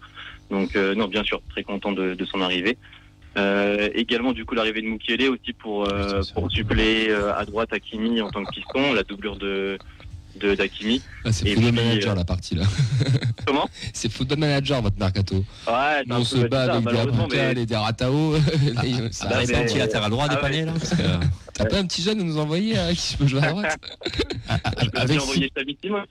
[0.50, 2.76] Donc non, bien sûr, très content de, de son arrivée.
[3.38, 7.72] Euh, également du coup l'arrivée de Mukiele aussi pour euh, pour suppléer euh, à droite
[7.72, 9.78] Hakimi en tant que piston, la doublure de
[10.36, 11.00] de d'Hakimi.
[11.24, 12.64] Ah, C'est Football puis, Manager, euh, la partie, là.
[13.46, 13.68] Comment?
[13.92, 15.44] C'est Football Manager, votre mercato.
[15.66, 18.34] Ouais, on se bat avec des mais- et des Ratao.
[19.10, 20.64] ça Ah bah, reste mais- un petit latéral droit Ah dépanné ouais.
[20.66, 23.42] là parce que- T'as pas un petit jeune à nous envoyer hein, qui peut jouer
[23.44, 23.78] à droite
[24.48, 25.52] J'ai Avec si, envoyé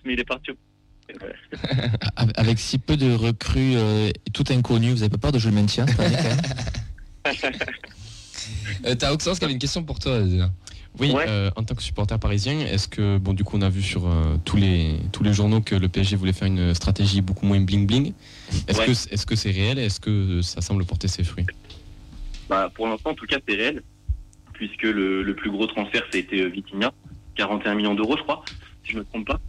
[0.05, 0.51] mais il est parti.
[2.35, 5.57] avec si peu de recrues, euh, tout inconnues, vous avez pas peur de jouer le
[5.57, 6.39] maintien cette année, quand même?
[8.85, 10.19] Euh, T'as Oxens qui avait une question pour toi.
[10.99, 11.25] Oui, Ouais.
[11.27, 14.07] euh, en tant que supporter parisien, est-ce que, bon, du coup, on a vu sur
[14.07, 17.59] euh, tous, les, tous les journaux que le PSG voulait faire une stratégie beaucoup moins
[17.61, 18.13] bling-bling.
[18.67, 18.85] Est-ce Ouais.
[18.87, 21.45] que c'est -ce c'est réel Est-ce que ça semble porter ses fruits?
[22.49, 23.83] Bah, pour l'instant, en tout cas, c'est réel,
[24.53, 26.91] puisque le, le plus gros transfert, ça a été euh, Vitinha,
[27.35, 28.43] 41 millions d'euros, je crois,
[28.83, 29.39] si je me trompe pas.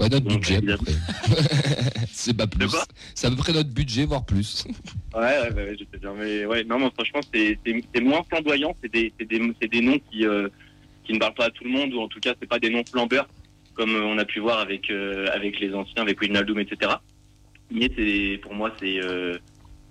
[0.00, 0.82] Ouais, notre Donc, budget, à peu évidemment.
[1.22, 2.06] près.
[2.12, 2.68] C'est pas plus.
[3.14, 4.64] C'est à peu près notre budget, voire plus.
[5.14, 8.76] Ouais, ouais, bah, ouais, je sais bien, mais ouais, non, mais franchement, c'est moins flamboyant,
[8.82, 10.48] c'est des, des, des noms qui, euh,
[11.04, 12.70] qui ne parlent pas à tout le monde, ou en tout cas, c'est pas des
[12.70, 13.28] noms flambeurs,
[13.74, 16.92] comme euh, on a pu voir avec, euh, avec les anciens, avec Wijnaldum, etc.
[17.70, 17.88] Mais
[18.38, 19.36] pour moi, c'est euh,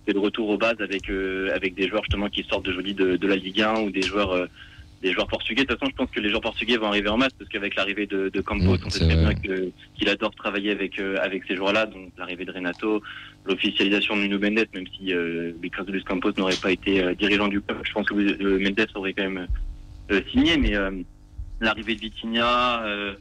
[0.05, 1.10] c'est le retour aux bases avec,
[1.53, 4.47] avec des joueurs justement qui sortent de, de la Ligue 1 ou des joueurs,
[4.98, 5.64] euh, des joueurs portugais.
[5.64, 7.76] De toute façon, je pense que les joueurs portugais vont arriver en masse parce qu'avec
[7.76, 11.56] l'arrivée de, de Campos, on sait très bien qu'il adore travailler avec, euh, avec ces
[11.56, 11.86] joueurs-là.
[11.86, 13.02] Donc l'arrivée de Renato,
[13.45, 17.62] l'officialisation de Nuno Mendes, même si euh, Luis Campos n'aurait pas été euh, dirigeant du
[17.62, 19.48] club, je pense que euh, Mendes aurait quand même
[20.12, 20.58] euh, signé.
[20.58, 20.91] Mais euh,
[21.62, 23.14] l'arrivée de Vitinha, euh,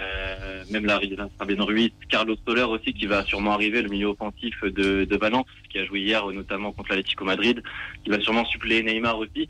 [0.00, 1.00] Euh, même la
[1.38, 5.50] Fabien Ruiz, Carlos Soler aussi qui va sûrement arriver, le milieu offensif de, de Valence,
[5.70, 7.60] qui a joué hier notamment contre l'Atlético Madrid,
[8.04, 9.48] qui va sûrement suppléer Neymar aussi.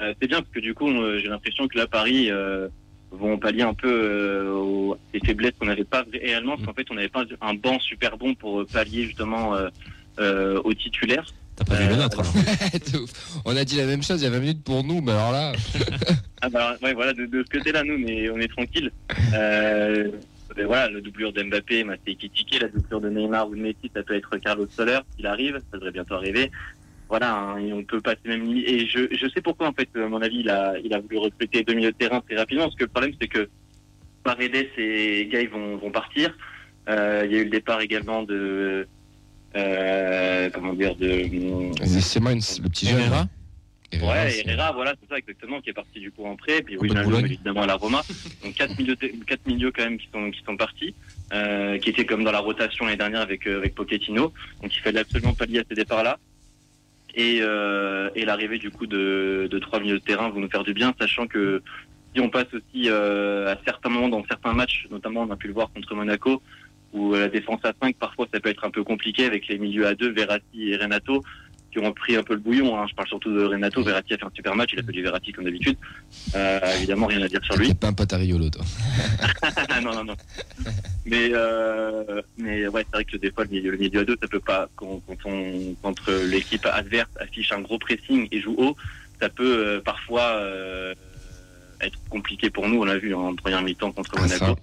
[0.00, 2.68] Euh, c'est bien parce que du coup, euh, j'ai l'impression que là, Paris euh,
[3.10, 6.86] vont pallier un peu euh, aux les faiblesses qu'on n'avait pas réellement, parce qu'en fait,
[6.90, 9.68] on n'avait pas un banc super bon pour pallier justement euh,
[10.20, 11.26] euh, aux titulaires.
[11.56, 12.32] T'as pas vu le nôtre alors.
[13.44, 15.32] On a dit la même chose il y a 20 minutes pour nous, mais alors
[15.32, 15.52] là.
[16.40, 18.92] Ah bah ouais, voilà, de, de ce côté-là, nous, on est, on est tranquille.
[19.34, 20.08] Euh,
[20.56, 23.90] ben voilà, la doublure d'Mbappé, bah, c'est Ekitike, la doublure de Neymar ou de Messi,
[23.92, 26.50] ça peut être Carlos Soler, il arrive, ça devrait bientôt arriver.
[27.08, 28.68] Voilà, hein, et on peut passer même limite.
[28.68, 31.16] Et je, je sais pourquoi, en fait, à mon avis, il a, il a voulu
[31.18, 33.48] recruter deux milieux de terrain très rapidement, parce que le problème, c'est que
[34.22, 36.36] Paredes et Gay vont, vont partir.
[36.88, 38.86] Euh, il y a eu le départ également de,
[39.56, 41.28] euh, comment dire, de,
[41.84, 43.00] C'est moi le petit jeune.
[43.00, 43.26] Herrera
[43.90, 46.60] Herrera, Ouais, c'est- Herrera, voilà, c'est ça exactement, qui est parti du coup en prêt,
[46.60, 48.02] puis de Wijnaldum, évidemment à la Roma.
[48.44, 50.94] Donc quatre milieux, quatre milieux quand même qui sont qui sont partis,
[51.32, 54.34] euh, qui étaient comme dans la rotation l'année dernière avec euh, avec Pochettino.
[54.62, 56.18] Donc il fallait absolument pallier à ces départs-là.
[57.18, 60.62] Et, euh, et l'arrivée du coup de, de trois milieux de terrain vont nous faire
[60.62, 61.60] du bien, sachant que
[62.14, 65.48] si on passe aussi euh, à certains moments dans certains matchs, notamment on a pu
[65.48, 66.40] le voir contre Monaco,
[66.92, 69.58] où euh, la défense à 5 parfois ça peut être un peu compliqué avec les
[69.58, 71.24] milieux à 2, Verratti et Renato,
[71.70, 72.78] qui ont pris un peu le bouillon.
[72.78, 72.86] Hein.
[72.88, 73.82] Je parle surtout de Renato.
[73.82, 75.76] Verratti a fait un super match, il a fait du Verratti comme d'habitude.
[76.34, 77.74] Euh, évidemment, rien à dire sur lui.
[77.74, 78.64] Pas un pote à Riolo, toi.
[79.82, 80.14] non, non, non.
[81.04, 84.16] Mais, euh, mais ouais, c'est vrai que des fois, le milieu, le milieu à deux,
[84.20, 88.54] ça peut pas, quand, quand, on, quand l'équipe adverse affiche un gros pressing et joue
[88.58, 88.76] haut,
[89.20, 90.94] ça peut euh, parfois euh,
[91.80, 92.80] être compliqué pour nous.
[92.80, 94.38] On l'a vu en première mi-temps contre Ah, ça.
[94.46, 94.60] Monaco.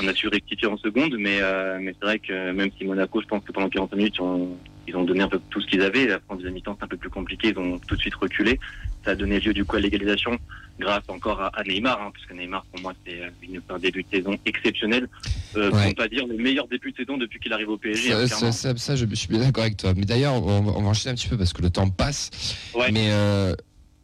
[0.00, 3.20] On a su rectifier en seconde, mais, euh, mais c'est vrai que même si Monaco,
[3.20, 4.56] je pense que pendant 40 minutes, on-
[4.86, 6.06] ils ont donné un peu tout ce qu'ils avaient.
[6.06, 7.48] La en deuxième mi-temps, c'est un peu plus compliqué.
[7.48, 8.58] Ils ont tout de suite reculé.
[9.04, 10.38] Ça a donné lieu du coup à l'égalisation
[10.80, 14.08] grâce encore à, Neymar, hein, parce que Neymar, pour moi, c'est euh, un début de
[14.16, 15.08] saison exceptionnel.
[15.56, 15.88] Euh, Pour Ouais.
[15.88, 18.10] ne pas dire le meilleur début de saison depuis qu'il arrive au PSG.
[18.10, 19.92] Ça, hein, ça, ça- ça, je, je suis bien d'accord avec toi.
[19.96, 22.30] Mais d'ailleurs, on, va- on va enchaîner un petit peu parce que le temps passe.
[22.74, 22.90] Ouais.
[22.90, 23.54] Mais euh,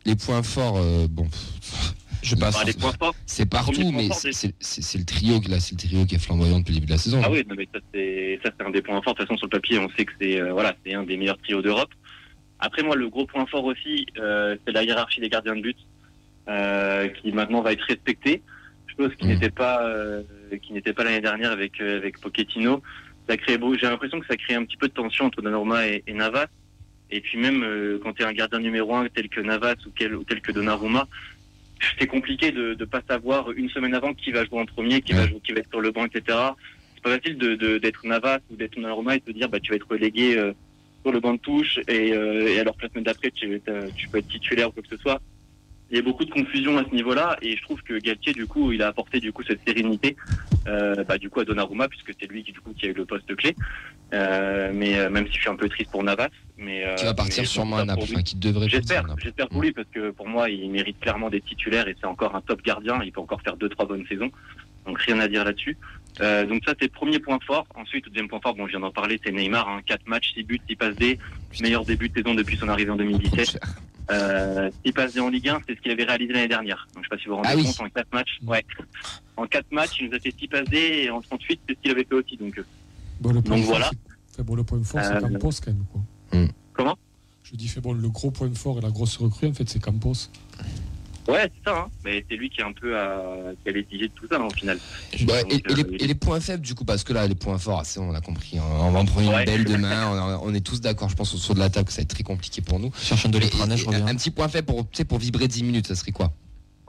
[0.07, 1.27] les points forts, euh, bon,
[2.23, 2.57] je passe.
[3.27, 4.09] C'est partout, mais
[4.61, 6.93] c'est le trio qui là, c'est le trio qui est flamboyant depuis le début de
[6.93, 7.21] la saison.
[7.25, 9.15] Ah oui, non, mais ça c'est un des points forts.
[9.15, 11.17] De toute façon, sur le papier, on sait que c'est euh, voilà, c'est un des
[11.17, 11.91] meilleurs trios d'Europe.
[12.59, 15.79] Après, moi, le gros point fort aussi, euh, c'est la hiérarchie des gardiens de but,
[16.49, 18.43] euh, qui maintenant va être respectée.
[18.99, 19.33] Chose qui Mhm.
[19.35, 19.89] n'était pas
[20.63, 22.83] qui n'était pas l'année dernière avec avec Pochettino.
[23.29, 23.75] Ça crée beau.
[23.77, 26.47] J'ai l'impression que ça crée un petit peu de tension entre Donnarumma et, et Navas.
[27.13, 29.91] Et puis même euh, quand tu es un gardien numéro un tel que Navas ou,
[29.97, 31.07] quel, ou tel que Donnarumma,
[31.99, 35.13] c'est compliqué de ne pas savoir une semaine avant qui va jouer en premier, qui
[35.13, 36.39] va jouer, qui va être sur le banc, etc.
[36.95, 39.71] C'est pas facile de de- d'être Navas ou d'être Donnarumma et de dire bah tu
[39.71, 40.53] vas être relégué euh,
[41.03, 43.61] sur le banc de touche et, euh, et alors que la semaine d'après tu,
[43.97, 45.21] tu peux être titulaire ou quoi que ce soit.
[45.91, 48.47] Il y a beaucoup de confusion à ce niveau-là et je trouve que Galtier du
[48.47, 50.15] coup il a apporté du coup cette sérénité
[50.69, 52.93] euh, bah, du coup à Donnarumma puisque c'est lui qui du coup qui a eu
[52.93, 53.57] le poste clé.
[54.13, 57.05] Euh, mais euh, même si je suis un peu triste pour Navas, mais euh, Qui
[57.05, 60.11] va partir mais sûrement à Naples, enfin qui devrait J'espère, j'espère pour lui parce que
[60.11, 63.01] pour moi il mérite clairement d'être titulaire et c'est encore un top gardien.
[63.05, 64.31] Il peut encore faire deux trois bonnes saisons,
[64.87, 65.77] donc rien à dire là-dessus.
[66.21, 67.67] Euh, donc ça c'est le premier point fort.
[67.77, 70.33] Ensuite le deuxième point fort, bon je viens d'en parler, c'est Neymar, hein, 4 matchs,
[70.35, 71.19] 6 buts, 6 passes D,
[71.63, 73.59] meilleur début de saison depuis son arrivée en 2017.
[74.11, 76.89] Euh, 6 passes D en Ligue 1, c'est ce qu'il avait réalisé l'année dernière.
[76.95, 77.65] Donc je sais pas si vous vous rendez Ah oui.
[77.65, 78.39] compte en 4 matchs.
[78.45, 78.65] Ouais.
[79.37, 81.81] En 4 matchs, il nous a fait 6 passes D et en 38 c'est ce
[81.81, 82.37] qu'il avait fait aussi.
[82.37, 82.65] Donc euh,
[83.21, 83.91] Bon, le point Donc fort, voilà.
[83.91, 85.85] c'est- fait, bon, le point fort, c'est Euh, Campos quand même.
[85.93, 86.39] Quoi.
[86.41, 86.49] Hmm.
[86.73, 86.97] Comment?
[87.43, 89.81] Je dis, fait, bon, le gros point fort et la grosse recrue, en fait, c'est
[89.81, 90.13] Campos.
[91.29, 91.79] ouais c'est ça.
[91.79, 91.87] Hein.
[92.05, 94.47] Mais c'est lui qui est un peu à, qui a l'étigé de tout ça hein,
[94.47, 94.79] au final.
[95.29, 97.27] Ouais, et, Donc, et les, euh, et les points faibles du coup parce que là
[97.29, 98.65] les points forts c'est on a compris hein.
[98.81, 99.45] on va en prendre une Ouais.
[99.45, 101.99] belle demain on, on est tous d'accord je pense autour de la table que ça
[101.99, 104.07] va être très compliqué pour nous Cherche un de Et- l'étranger, et- je reviens.
[104.09, 106.33] un petit point faible pour tu sais pour vibrer 10 minutes ça serait quoi?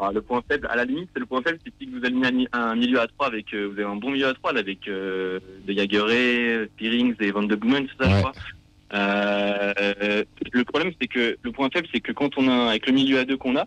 [0.02, 2.26] Alors, le point faible, à la limite, c'est le point faible, c'est si vous alignez
[2.28, 4.52] un, mi- un milieu à 3 avec, euh, vous avez un bon milieu à 3
[4.52, 8.16] là, avec euh, de Jageré, Spearings et Van de Boomen, c'est ça, Ouais.
[8.16, 8.34] je crois.
[8.94, 10.24] Euh,
[10.54, 13.20] le problème, c'est que le point faible, c'est que quand on a, avec le milieu
[13.20, 13.66] à 2 qu'on a,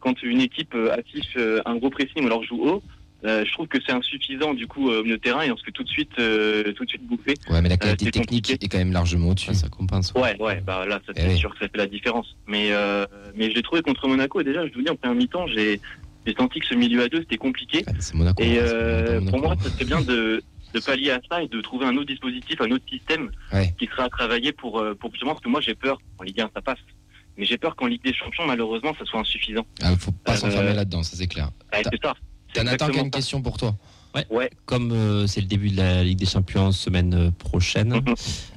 [0.00, 2.82] quand une équipe affiche un gros pressing ou alors joue haut,
[3.24, 5.56] euh, je trouve que c'est insuffisant du coup euh, au milieu de terrain et on
[5.56, 7.34] se fait tout de suite, euh, tout de suite bouffer.
[7.50, 8.64] ouais mais la qualité technique compliqué.
[8.64, 10.12] est quand même largement au-dessus Ouais, ça compense.
[10.14, 11.38] Ouais, ouais, bah là, ça, Eh c'est oui.
[11.38, 12.36] sûr que ça fait la différence.
[12.46, 15.46] Mais, euh, mais j'ai trouvé contre Monaco, et déjà, je vous dis, en première mi-temps,
[15.48, 15.80] j'ai,
[16.26, 17.78] j'ai senti que ce milieu à deux, c'était compliqué.
[17.78, 19.30] Ouais, mais c'est Monaco Et hein, euh, Monaco.
[19.30, 20.42] pour moi, ça serait bien de,
[20.74, 23.74] de pallier à ça et de trouver un autre dispositif, un autre système Ouais.
[23.78, 26.40] qui sera à travailler pour, euh, pour justement, parce que moi, j'ai peur, en Ligue
[26.42, 26.78] 1, ça passe.
[27.38, 29.66] Mais j'ai peur qu'en Ligue des Champions, malheureusement, ça soit insuffisant.
[29.82, 32.14] Ah, faut pas Euh, s'enfermer là-dedans ça c'est clair Ah, T'as- c'est ça.
[32.60, 33.18] C'est t'as Nathan qui a une ça.
[33.18, 33.74] question pour toi
[34.30, 34.48] Ouais.
[34.64, 38.14] Comme euh, c'est le début de la Ligue des Champions semaine euh, prochaine, Mhm.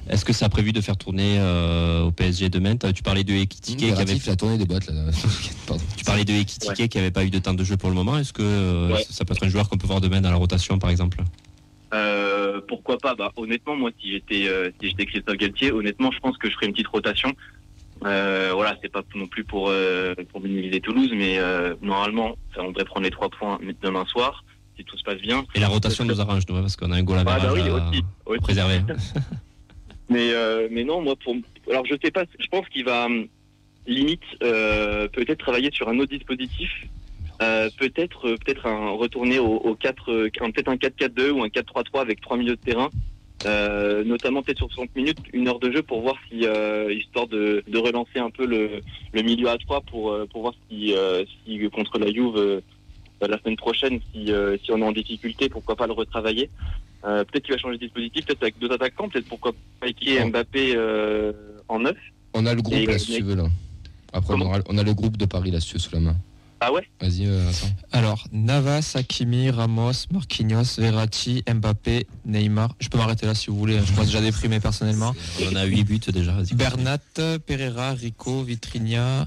[0.08, 2.76] est-ce que ça a prévu de faire tourner euh, au PSG demain?
[2.76, 5.10] Tu parlais de Ekitike qui avait fait la tournée des boîtes là.
[5.98, 8.16] Tu parlais de Ekitike qui avait pas eu de temps de jeu pour le moment.
[8.16, 9.04] Est-ce que euh, Ouais.
[9.10, 11.18] ça peut être un joueur qu'on peut voir demain dans la rotation par exemple?
[11.92, 13.14] Euh, pourquoi pas?
[13.14, 16.54] Bah, Honnêtement, moi, si j'étais euh, si j'étais Christophe Galtier, honnêtement, je pense que je
[16.54, 17.34] ferais une petite rotation.
[18.04, 22.62] Euh, voilà, c'est pas non plus pour euh, pour minimiser Toulouse, mais euh, normalement, ça,
[22.62, 24.44] on devrait prendre les trois points demain soir
[24.76, 25.44] si tout se passe bien.
[25.54, 27.60] Et la rotation nous arrange, nous, parce qu'on a un goal à Ah, bah oui,
[27.60, 28.40] à aussi, aussi.
[28.40, 28.80] préserver.
[30.08, 31.36] Mais euh, mais non, moi pour
[31.70, 33.26] alors je sais pas, je pense qu'il va hum,
[33.86, 36.68] limite euh, peut-être travailler sur un autre dispositif.
[37.42, 41.48] Euh, peut-être peut-être un retourner au, au 4 euh, un- peut-être un 4-4-2 ou un
[41.48, 42.90] 4-3-3 avec trois milieux de terrain.
[43.46, 47.26] Euh, notamment peut-être sur 60 minutes, une heure de jeu pour voir si euh, histoire
[47.26, 48.82] de, de relancer un peu le,
[49.12, 52.60] le milieu à 3 pour euh, pour voir si euh, si contre la Juve euh,
[53.22, 56.50] la semaine prochaine si euh, si on est en difficulté, pourquoi pas le retravailler.
[57.06, 60.18] Euh, peut-être qu'il va changer de dispositif, peut-être avec deux attaquants, peut-être pourquoi pas Piqué,
[60.26, 61.32] Mbappé euh,
[61.68, 61.96] en neuf.
[62.34, 63.46] On a le groupe là si tu veux là.
[64.12, 66.00] Après on, aura- on a le groupe de Paris là si tu veux sous la
[66.00, 66.16] main.
[66.62, 67.68] Ah ouais Vas-y euh, Vincent.
[67.90, 72.74] Alors, Navas, Hakimi, Ramos, Marquinhos, Verratti, Mbappé, Neymar.
[72.80, 73.78] Je peux m'arrêter là si vous voulez.
[73.78, 73.82] hein.
[73.86, 75.14] Je pense déjà déprimé personnellement.
[75.42, 76.32] On en a 8 buts déjà.
[76.32, 76.54] vas-y.
[76.54, 76.98] Bernat,
[77.46, 79.26] Pereira, Rico, Vitrinia,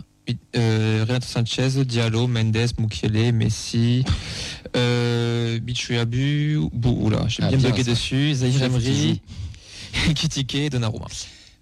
[0.56, 4.06] euh, Renato Sanchez, Diallo, Mendes, Mukiele, Messi,
[4.76, 9.22] euh, Bichuabu, Bou, oula, j'ai Ah, bien bien, bugué dessus, Zahir Emery,
[10.16, 11.08] Kitike et Donnarumma.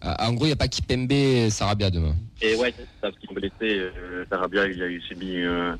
[0.01, 2.15] Ah, en gros, il n'y a pas Kipembe Sarabia demain.
[2.41, 3.53] Et ouais, ça, parce qu'il blessé.
[3.61, 5.75] Euh, Sarabia, il a eu subi euh,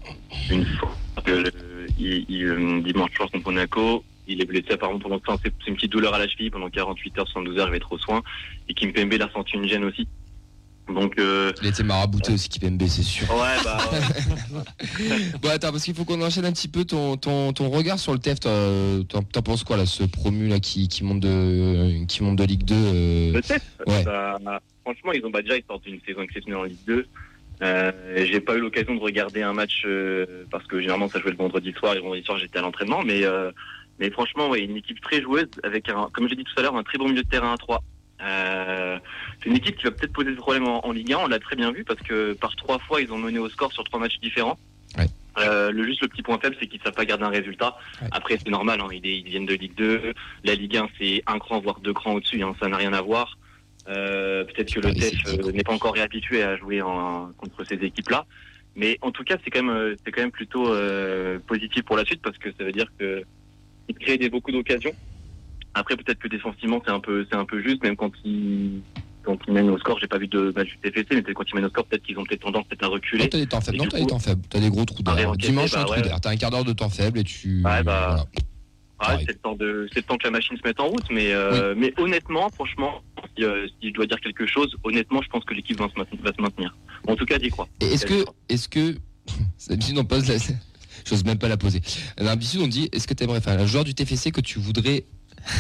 [0.52, 0.90] une faute
[1.98, 4.04] il, il, euh, dimanche soir contre Monaco.
[4.28, 5.40] Il est blessé apparemment pendant temps.
[5.44, 6.52] C'est c'est une petite douleur à la cheville.
[6.52, 8.22] Pendant 48 heures, 72 heures, il va être aux soins.
[8.70, 10.08] Et Kimpembe, il a ressenti une gêne aussi.
[10.94, 13.30] Donc, euh, Il était marabouté aussi Kipembe, c'est sûr.
[13.32, 15.16] ouais, bah, ouais.
[15.42, 18.14] Bon, attends, parce qu'il faut qu'on enchaîne un petit peu ton, ton, ton regard sur
[18.14, 18.40] le TEF.
[18.40, 22.64] T'en penses quoi là, ce promu là qui, qui monte de qui monte de Ligue
[22.64, 23.66] 2 euh, Peut-être.
[23.88, 24.04] Ouais.
[24.04, 24.38] Ça-
[24.84, 27.06] franchement, ils ont bah, déjà ils sortent d'une saison exceptionnelle en Ligue 2.
[27.64, 29.86] Euh, j'ai pas eu l'occasion de regarder un match
[30.50, 33.04] parce que généralement ça jouait le vendredi soir et le vendredi soir j'étais à l'entraînement,
[33.04, 33.22] mais
[34.00, 36.76] mais franchement ouais, une équipe très joueuse avec un, comme j'ai dit tout à l'heure,
[36.76, 37.84] un très bon milieu de terrain à 3.
[38.24, 39.00] Euh,
[39.42, 41.40] c'est une équipe qui va peut-être poser des problèmes en, en Ligue 1, on l'a
[41.40, 44.00] très bien vu parce que par trois fois ils ont mené au score sur trois
[44.00, 44.58] matchs différents.
[44.98, 45.06] Ouais.
[45.40, 47.76] Euh, le juste le petit point faible c'est qu'ils savent pas garder un résultat.
[48.02, 48.08] Ouais.
[48.12, 50.14] Après c'est normal, hein, ils, ils viennent de Ligue 2,
[50.44, 53.02] la Ligue 1 c'est un cran voire deux crans au-dessus, hein, ça n'a rien à
[53.02, 53.38] voir.
[53.88, 58.26] Euh, Peut-être que le TEF n'est pas encore réhabitué à jouer en, contre ces équipes-là,
[58.76, 60.72] mais en tout cas c'est quand même c'est quand même plutôt
[61.48, 63.24] positif pour la suite parce que ça veut dire que
[63.90, 64.94] ils créent des, beaucoup d'occasions.
[65.74, 68.82] Après peut-être que défensivement c'est un peu c'est un peu juste même quand ils
[69.24, 71.44] quand ils mènent au score, j'ai pas vu de match du TFC, mais peut-être quand
[71.52, 73.30] ils mènent au score, peut-être qu'ils ont peut-être tendance peut-être à Non, reculer.
[73.30, 73.76] t'as des temps faibles.
[73.76, 74.42] Et Non, du t'as des temps faibles.
[74.50, 75.32] T'as des gros trous Ah, d'air.
[75.34, 76.02] Dimanche, bah un trou ouais.
[76.02, 76.20] d'air.
[76.20, 77.58] T'as un quart d'heure de temps faible et tu.
[77.58, 78.26] Ouais, bah, voilà.
[78.98, 81.06] Ah, c'est le temps de, c'est le temps que la machine se mette en route,
[81.12, 83.04] mais, euh, mais honnêtement, franchement,
[83.38, 85.94] si, euh, si je dois dire quelque chose, honnêtement, je pense que l'équipe va se,
[86.00, 86.76] maintenir- va se maintenir.
[87.08, 87.68] En tout cas, j'y crois.
[87.80, 88.96] Est-ce que, est-ce que,
[89.70, 90.36] d'habitude on pose la,
[91.06, 91.82] j'ose même pas la poser.
[92.18, 95.06] D'habitude on dit, est-ce que t'aimerais faire un joueur du TFC que tu voudrais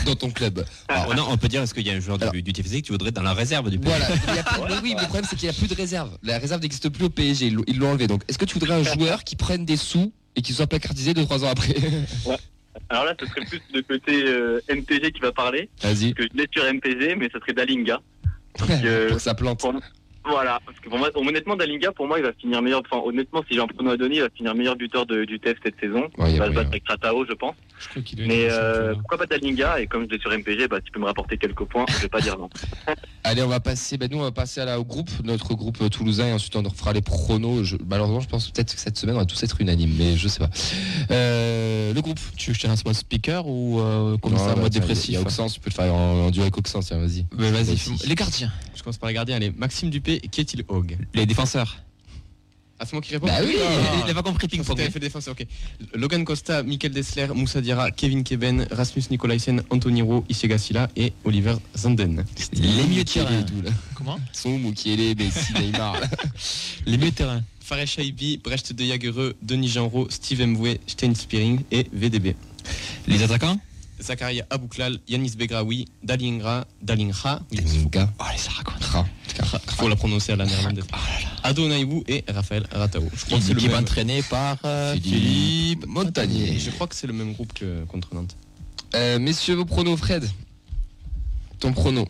[0.05, 2.17] dans ton club Ah, Oh non, on peut dire est-ce qu'il y a un joueur
[2.17, 4.21] du- Alors- du, TFC que tu voudrais dans la réserve du PSG Voilà.
[4.29, 5.75] Il y a plus- mais oui, mais le problème c'est qu'il n'y a plus de
[5.75, 6.17] réserve.
[6.23, 7.47] La réserve n'existe plus au PSG.
[7.47, 8.07] Ils l'ont- Ils l'ont enlevé.
[8.07, 11.13] Donc, est-ce que tu voudrais un joueur qui prenne des sous et qui soit placardisé
[11.13, 11.75] deux trois ans après
[12.89, 16.13] Alors là, ce serait plus le côté euh, MPG qui va parler, Vas-y.
[16.13, 17.99] que je l'ai sur MPG, mais ça serait Dalinga.
[18.57, 18.63] que-
[19.07, 19.59] Pour que ça plante.
[19.59, 19.73] Pour-
[20.23, 22.81] Voilà, parce que pour moi, honnêtement, Dalinga, pour moi, il va finir meilleur.
[22.89, 25.39] Enfin, honnêtement, si j'ai un prono à donner, il va finir meilleur buteur de- du
[25.39, 26.03] TF cette saison.
[26.17, 27.55] Ouais, il va se battre avec Ratao, je pense.
[27.79, 29.79] Je crois qu'il a Mais euh, pourquoi pas Dalinga?
[29.81, 31.85] Et comme je l'ai sur MPG, bah, tu peux me rapporter quelques points.
[31.89, 32.49] Je vais pas dire non.
[33.23, 33.97] Allez, on va passer.
[33.97, 36.69] Ben nous, on va passer à la, au groupe, notre groupe toulousain, et ensuite on
[36.69, 37.63] fera les pronos.
[37.63, 40.27] Je- malheureusement, je pense peut-être que cette semaine on va tous être unanimes, mais je
[40.27, 40.49] sais pas.
[41.09, 42.19] Euh, le groupe.
[42.37, 45.17] Tu veux que je te speaker ou euh, comme ça, bah, mode dépressif Il y
[45.17, 47.25] a Oxens, tu peux le faire en, en duo avec Oxens, tiens, vas-y.
[47.31, 49.35] Vas-y, les gardiens, Je commence par les gardiens.
[49.37, 51.77] Allez, Maxime Dupé, qu'est-il Hogg les défenseurs.
[52.79, 53.97] Ah, c'est moi qui réponds Bah oui, Ah.
[54.01, 54.75] Il n'a pas compris ping-pong.
[54.75, 55.45] t'avais fait défenseur, ok.
[55.93, 61.57] Logan Costa, Mikel Dessler, Moussa Diarra, Kevin Keben, Rasmus Nicolaisen, Antoniro, Isiega Silla et Oliver
[61.77, 62.25] Zanden.
[62.53, 63.45] Les Mukiele terrain.
[63.93, 64.19] Comment?
[64.33, 65.95] Son Mukiele, Messi, Neymar.
[66.87, 67.43] Les milieux de terrain.
[67.59, 72.35] Fares Shaibi, Brecht de Jagereux, Denis Genro, Steve Mboué, Stein Spearing et VDB.
[73.05, 73.59] Les attaquants?
[74.01, 77.59] Zakaria Abouklal, Yanis Begraoui, Dalingra, Dalingra, oui,
[77.91, 78.11] Gars.
[78.19, 78.79] Oh, les Saracens.
[78.79, 79.05] Tra.
[79.77, 80.85] faut la prononcer à la néerlandaise.
[81.43, 83.03] Ado Naïbou et Raphaël Ratao.
[83.13, 83.75] Je crois que c'est le même.
[83.75, 86.59] entraînée par euh, Philippe Montagnier.
[86.59, 88.35] Je crois que c'est le même groupe que contre Nantes.
[88.95, 90.29] Euh, messieurs, vos pronos, Fred.
[91.59, 92.07] Ton prono.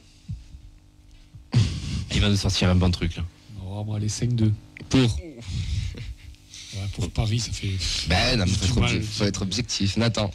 [2.14, 3.24] Il va nous sortir un bon truc là.
[3.64, 4.52] Non, moi, les 5-2.
[4.89, 5.00] Pour.
[5.00, 7.72] Ouais, pour Paris, ça fait.
[8.08, 9.98] Ben non, mais faut être, faut être objectif.
[9.98, 10.32] Nathan.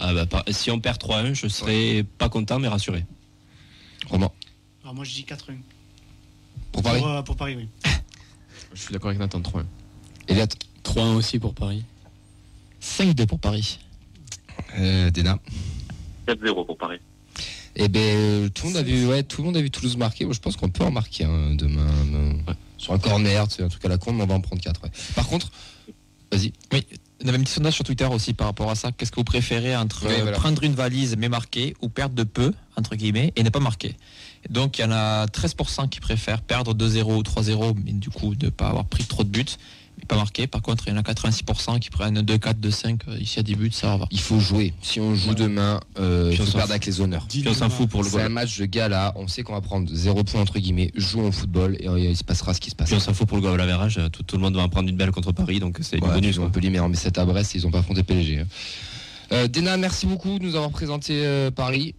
[0.00, 3.04] Ah bah, par- si on perd 3-1, je serais pas content mais rassuré.
[4.08, 4.30] Romain.
[4.82, 5.54] Alors moi je dis 4-1.
[6.72, 7.68] Pour Paris Pour, euh, pour Paris, oui.
[8.74, 9.62] Je suis d'accord avec Nathan 3
[10.26, 10.46] Elliot
[10.82, 11.84] 3-1 aussi pour Paris.
[12.82, 13.78] 5-2 pour Paris.
[14.78, 15.38] euh, Dena
[16.26, 16.98] 4-0 pour Paris.
[17.76, 19.96] Eh ben, euh, tout le monde a vu, ouais, tout le monde a vu Toulouse
[19.96, 20.24] marquer.
[20.24, 21.86] Moi, je pense qu'on peut en marquer un demain.
[22.14, 24.80] euh, Sur un corner, un truc à la con, mais on va en prendre 4.
[25.14, 25.50] Par contre,
[26.32, 26.52] vas-y.
[26.72, 26.86] Oui,
[27.26, 28.92] y avait un petit sondage sur Twitter aussi par rapport à ça.
[28.92, 30.36] Qu'est-ce que vous préférez entre Oui, voilà.
[30.36, 33.96] prendre une valise mais marquer ou perdre de peu, entre guillemets, et ne pas marquer?
[34.50, 38.34] Donc il y en a 13% qui préfèrent perdre 2-0 ou 3-0, mais du coup
[38.34, 39.44] de ne pas avoir pris trop de buts,
[40.04, 40.46] pas marquer.
[40.46, 43.00] Par contre, il y en a 86% qui prennent 2-4, 2-5.
[43.08, 44.06] euh, Ici à 10 buts, ça va.
[44.10, 44.72] Il faut jouer.
[44.82, 47.26] Si on joue demain, euh, il on faut perdre avec les honneurs.
[47.28, 49.12] Puis on s'en fout pour le C'est un match de gala.
[49.16, 50.90] On sait qu'on va prendre 0 points entre guillemets.
[50.94, 52.88] Jouons au football et euh, il se passera ce qui se passe.
[52.88, 54.00] Puis on s'en fout pour le goal à verrage.
[54.12, 56.12] Tout, tout le monde va en prendre une belle contre Paris, donc c'est du Ouais,
[56.14, 56.30] bonus.
[56.30, 56.44] puis quoi.
[56.46, 58.40] Montpellier, mais en 7 à Brest, ils ont pas affronté PSG.
[58.40, 58.46] hein.
[59.32, 61.94] Euh, Dena, merci beaucoup de nous avoir présenté euh, Paris.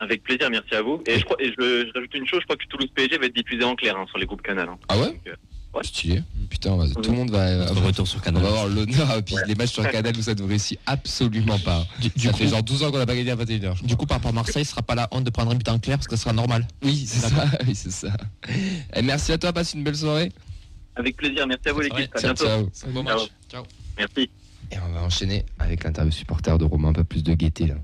[0.00, 1.02] Avec plaisir, merci à vous.
[1.08, 3.26] Et je, crois, et je, je rajoute une chose, je crois que Toulouse PSG va
[3.26, 4.68] être diffusé en clair hein, sur les groupes Canal.
[4.68, 4.78] hein.
[4.88, 5.06] Ah ouais?
[5.06, 5.34] Donc, euh,
[5.78, 5.84] ouais.
[5.84, 6.22] Stylé.
[6.50, 7.54] Putain, on va- tout le monde va.
[7.56, 8.42] Notre retour sur On Canal.
[8.42, 9.16] va avoir l'honneur.
[9.18, 11.86] Et puis les matchs sur Canal, nous, ça ne réussit absolument pas.
[12.00, 13.82] Du, du ça coup, fait genre 12 ans qu'on n'a pas gagné à 21h.
[13.84, 15.68] du coup, par rapport à Marseille, ce sera pas la honte de prendre un but
[15.68, 16.66] en clair parce que ça sera normal.
[16.82, 17.44] oui, c'est ça.
[17.66, 18.08] Oui, c'est ça.
[18.94, 20.30] Et merci à toi, passe une belle soirée.
[20.96, 22.10] Avec plaisir, merci à vous l'équipe.
[22.14, 22.70] À Ciao, bientôt.
[22.72, 22.90] ciao.
[22.92, 23.18] Bon Ciao.
[23.18, 23.28] match.
[23.50, 23.64] Ciao.
[23.96, 24.30] Merci.
[24.70, 27.74] Et on va enchaîner avec l'interview supporter de Romain, un peu plus de gaieté là.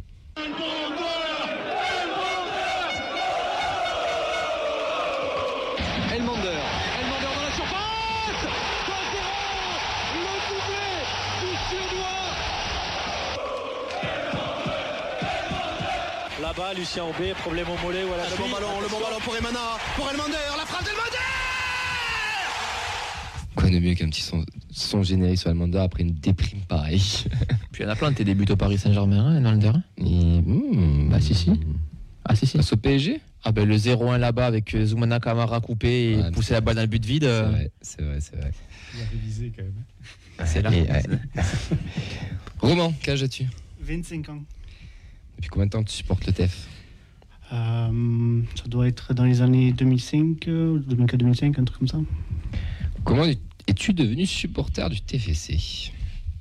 [16.77, 19.37] Lucien Aubé, problème au mollet ou à la Le bon ballon, le bon ballon pour
[19.37, 19.59] Emana,
[19.97, 21.19] pour Elmander, la frappe d'Elmander
[23.55, 27.01] Quoi de mieux qu'un petit son, son générique sur Almanda après une déprime pareille
[27.73, 29.59] Puis il y en a plein de tes débuts au Paris Saint-Germain, hein, dans le
[29.61, 29.83] terrain.
[29.99, 31.53] Et, mmh, Bah, si, si.
[32.25, 32.57] Ah si si.
[32.57, 36.31] Face au PSG Ah ben le 0-1 là-bas avec euh, Zoumana Kamara coupé et Ouais,
[36.33, 37.25] pousser la balle dans le but vide.
[37.25, 38.51] C'est euh, vrai, c'est vrai, c'est vrai.
[38.95, 39.75] Il a révisé quand même.
[40.39, 40.45] hein.
[40.47, 40.71] C'est là.
[40.75, 41.03] Et, ouais.
[42.61, 43.45] Romain, quel âge as-tu?
[43.81, 44.43] 25 ans.
[45.37, 46.69] Depuis combien de temps tu supportes le TEF
[47.53, 51.99] Euh, ça doit être dans les années 2005, euh, 2004-2005, un truc comme ça.
[53.05, 55.93] Comment es-tu devenu supporter du TFC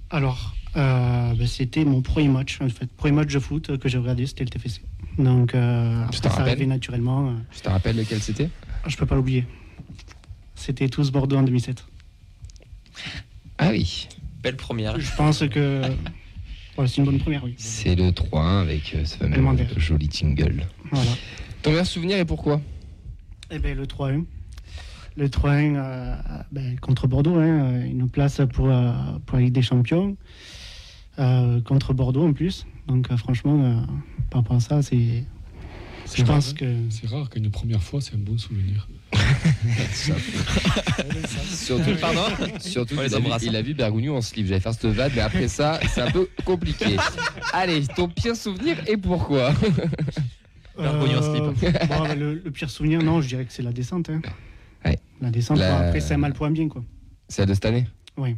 [0.10, 2.90] Alors, euh, ben, c'était mon premier match, en fait.
[2.94, 4.82] Premier match de foot que j'ai regardé, c'était le TFC.
[5.18, 7.30] Donc, euh, après, ça arrivait naturellement.
[7.30, 8.50] euh, Je te rappelle lequel c'était
[8.88, 9.46] je peux pas l'oublier.
[10.56, 11.86] C'était tous Bordeaux en 2007.
[13.58, 14.08] Ah oui,
[14.42, 15.00] Belle première.
[15.00, 15.82] Je pense que
[16.78, 17.56] ouais, c'est une bonne première, oui.
[17.58, 20.66] c'est le 3-1 avec euh, ce fameux joli tingle.
[20.92, 21.12] Voilà.
[21.62, 22.62] Ton meilleur souvenir et pourquoi?
[23.52, 24.26] Eh ben, le 3-1.
[25.16, 26.16] Le 3-1 euh,
[26.52, 28.92] ben, contre Bordeaux, hein, euh, une place pour, euh,
[29.26, 30.18] pour la Ligue des Champions.
[31.20, 32.66] Euh, contre Bordeaux en plus.
[32.88, 33.76] Donc euh, franchement, euh,
[34.32, 35.24] par rapport à ça, c'est.
[36.06, 36.56] C'est Je rare, pense hein.
[36.58, 36.76] que.
[36.90, 38.88] C'est rare qu'une première fois, c'est un bon souvenir.
[41.48, 42.26] Surtout, pardon
[42.60, 44.48] Surtout a, vu- il a vu Bergogneau en slip.
[44.48, 46.98] J'allais faire cette vanne, mais après ça, c'est un peu compliqué.
[47.54, 49.54] Allez, ton pire souvenir et pourquoi?
[50.78, 51.44] Bergogneau en slip.
[51.88, 54.10] bon, ben, le, le pire souvenir, non, je dirais que c'est la descente.
[54.10, 54.22] hein.
[54.86, 54.98] Ouais.
[55.22, 56.84] La descente, La- bon, après, c'est un mal pour un bien, quoi.
[57.30, 57.88] Celle de cette année?
[58.18, 58.36] Oui,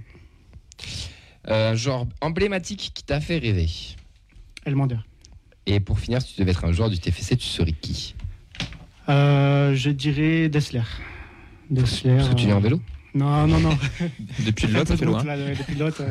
[1.48, 3.70] Euh, Un joueur emblématique qui t'a fait rêver?
[4.66, 4.98] Elmander.
[5.66, 8.16] Et pour finir, si tu devais être un joueur du TFC, tu serais qui?
[8.20, 8.25] Euh,
[9.08, 10.82] je dirais Dessler.
[11.70, 12.16] Dessler.
[12.18, 12.82] Parce que tu es en euh, vélo
[13.14, 13.78] Non, non, non.
[14.46, 15.24] Depuis le lot, ça fait loin.
[15.24, 16.10] Là, depuis le Lot, euh.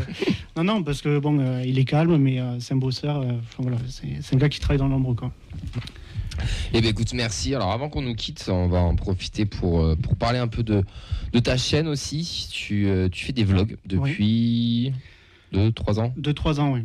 [0.57, 3.21] Non, non, parce que bon, euh, il est calme, mais euh, c'est un bosseur.
[3.21, 5.33] euh, enfin, voilà, c'est un gars qui travaille dans l'ombre, quoi.
[6.73, 7.55] Eh bien écoute, merci.
[7.55, 10.65] Alors avant qu'on nous quitte, on va en profiter pour, euh, pour parler un peu
[10.65, 10.83] de,
[11.33, 12.49] de ta chaîne aussi.
[12.51, 14.93] Tu, euh, tu fais des vlogs depuis
[15.53, 16.13] 2-3 ans.
[16.19, 16.81] 2-3 ans, oui.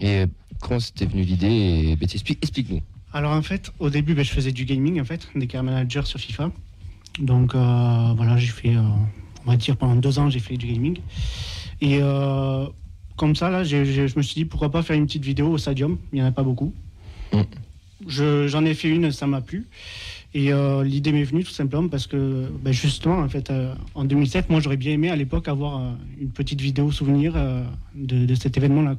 [0.00, 0.26] Et euh,
[0.60, 1.48] comment c'était venu l'idée?
[1.48, 2.08] Et, ben,
[2.40, 2.82] Explique-nous.
[3.14, 6.02] Alors en fait, au début, ben, je faisais du gaming, en fait, des carrière managers
[6.04, 6.50] sur FIFA.
[7.20, 8.82] Donc euh, voilà, j'ai fait, euh,
[9.46, 10.98] on va dire, pendant deux ans, j'ai fait du gaming.
[11.80, 12.66] Et euh,
[13.16, 15.96] comme ça, là, je me suis dit, pourquoi pas faire une petite vidéo au Stadium?
[16.12, 16.74] Il n'y en a pas beaucoup.
[17.32, 17.42] Mm.
[18.08, 19.68] Je- J'en ai fait une, ça m'a plu.
[20.36, 20.50] Et
[20.82, 23.52] l'idée m'est venue tout simplement parce que, ben, justement, en fait,
[23.94, 27.34] en 2007, moi, j'aurais bien aimé à l'époque avoir une petite vidéo souvenir
[27.94, 28.96] de, de cet événement-là.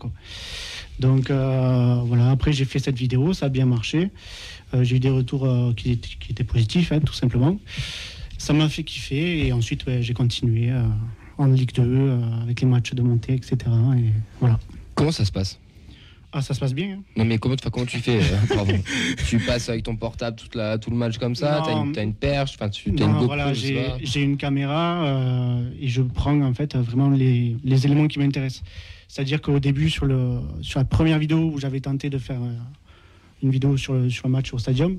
[1.00, 4.10] Donc euh, voilà, après j'ai fait cette vidéo, ça a bien marché.
[4.74, 7.58] Euh, j'ai eu des retours euh, qui, étaient, qui étaient positifs, hein, tout simplement.
[8.38, 10.72] Ça m'a fait kiffer et ensuite ouais, j'ai continué
[11.38, 13.58] en Ligue 2 euh, avec les matchs de montée, etc.
[13.98, 14.60] Et voilà.
[14.93, 15.60] Comment ça se passe?
[16.32, 16.98] Ah, ça se passe bien.
[16.98, 17.04] hein.
[17.16, 18.20] Non mais comment, comment tu fais
[19.30, 22.04] Tu passes avec ton portable toute la, tout le match comme ça T'as une, t'as
[22.04, 26.41] une perche Enfin, tu as une Non, GoPro voilà, j'ai une caméra et je prends
[26.41, 28.64] en fait vraiment les, les éléments qui m'intéressent.
[29.08, 32.53] C'est-à-dire qu'au début, sur, le, sur la première vidéo où j'avais tenté de faire euh,
[33.43, 34.97] une vidéo sur le, sur le match au stadium,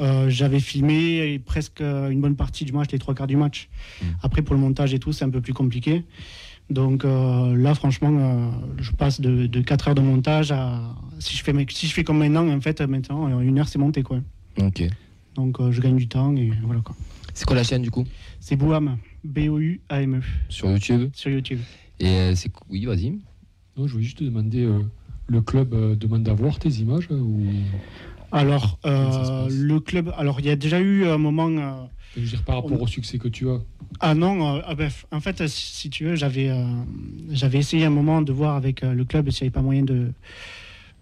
[0.00, 3.68] euh, j'avais filmé presque une bonne partie du match, les trois quarts du match.
[4.22, 6.04] Après, pour le montage et tout, c'est un peu plus compliqué.
[6.70, 10.80] Donc euh, là, franchement, euh, je passe de, de 4 heures de montage à.
[11.18, 13.78] Si je fais, si je fais comme maintenant, en fait, maintenant, en une heure, c'est
[13.78, 14.20] monté, quoi.
[14.58, 14.84] Ok.
[15.34, 16.94] Donc euh, je gagne du temps et voilà, quoi.
[17.34, 18.04] C'est quoi la chaîne du coup?
[18.38, 21.10] C'est Bouham, B-O-U-A-M-E, Sur YouTube?
[21.12, 21.60] Sur YouTube.
[21.98, 23.18] Et euh, c'est oui, vas-y.
[23.76, 24.80] Non, je voulais juste te demander, euh,
[25.26, 27.44] le club euh, demande à voir tes images euh, ou
[28.32, 30.12] Alors, euh, le club.
[30.16, 31.48] Alors, il y a déjà eu un moment.
[32.16, 33.60] je veux dire par rapport On- au succès que tu as
[34.00, 36.50] Ah non, ah ben, en fait, si, tu veux, j'avais
[37.30, 40.12] j'avais essayé un moment de voir avec le club s'il n'y avait pas moyen de,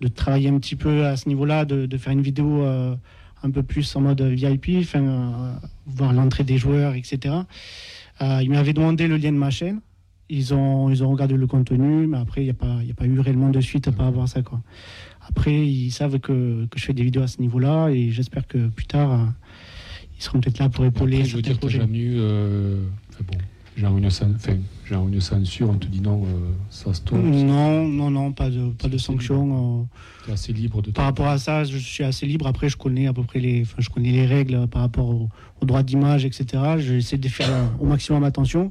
[0.01, 3.63] de travailler un petit peu à ce niveau-là, de, de faire une vidéo un peu
[3.63, 4.87] plus en mode VIP,
[5.87, 7.35] voir l'entrée des joueurs, etc.
[8.21, 9.81] Ils m'avaient demandé le lien de ma chaîne.
[10.31, 12.95] Ils ont, ils ont regardé le contenu, mais après, il n'y a, pas- y a
[12.95, 14.43] pas eu réellement de suite par rapport à ça.
[14.43, 14.61] Quoi.
[15.27, 18.69] Après, ils savent que, que je fais des vidéos à ce niveau-là et j'espère que
[18.69, 19.25] plus tard, euh,
[20.19, 21.79] ils seront peut-être là pour épauler Après, je veux dire, projets.
[21.79, 22.17] jamais eu.
[22.19, 22.83] euh,
[23.27, 23.39] bon,
[23.77, 24.11] genre une,
[25.21, 27.23] censure, on te dit non, euh, ça stoppe.
[27.23, 29.89] Non, non, non, pas de, pas de C'est sanctions.
[30.29, 32.47] euh, assez libre de par rapport à ça, je suis assez libre.
[32.47, 35.29] Après, je connais à peu près les, enfin, je connais les règles par rapport au,
[35.63, 36.45] au droit d'image, etc.
[36.79, 37.49] J'essaie de faire
[37.81, 38.69] au maximum attention.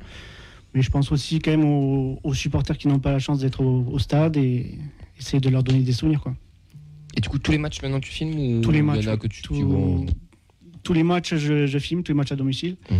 [0.74, 3.61] Mais je pense aussi quand même aux, aux supporters qui n'ont pas la chance d'être
[3.63, 4.78] au, au stade et
[5.20, 6.22] essayer de leur donner des souvenirs.
[6.22, 6.36] Quoi.
[7.15, 9.41] Et du coup, tous les matchs maintenant tu filmes ou Tous les matchs, que tu,
[9.41, 10.05] Tout- tu vois
[10.84, 12.76] Tous les matchs, je, je filme, tous les matchs à domicile.
[12.91, 12.97] Mhm.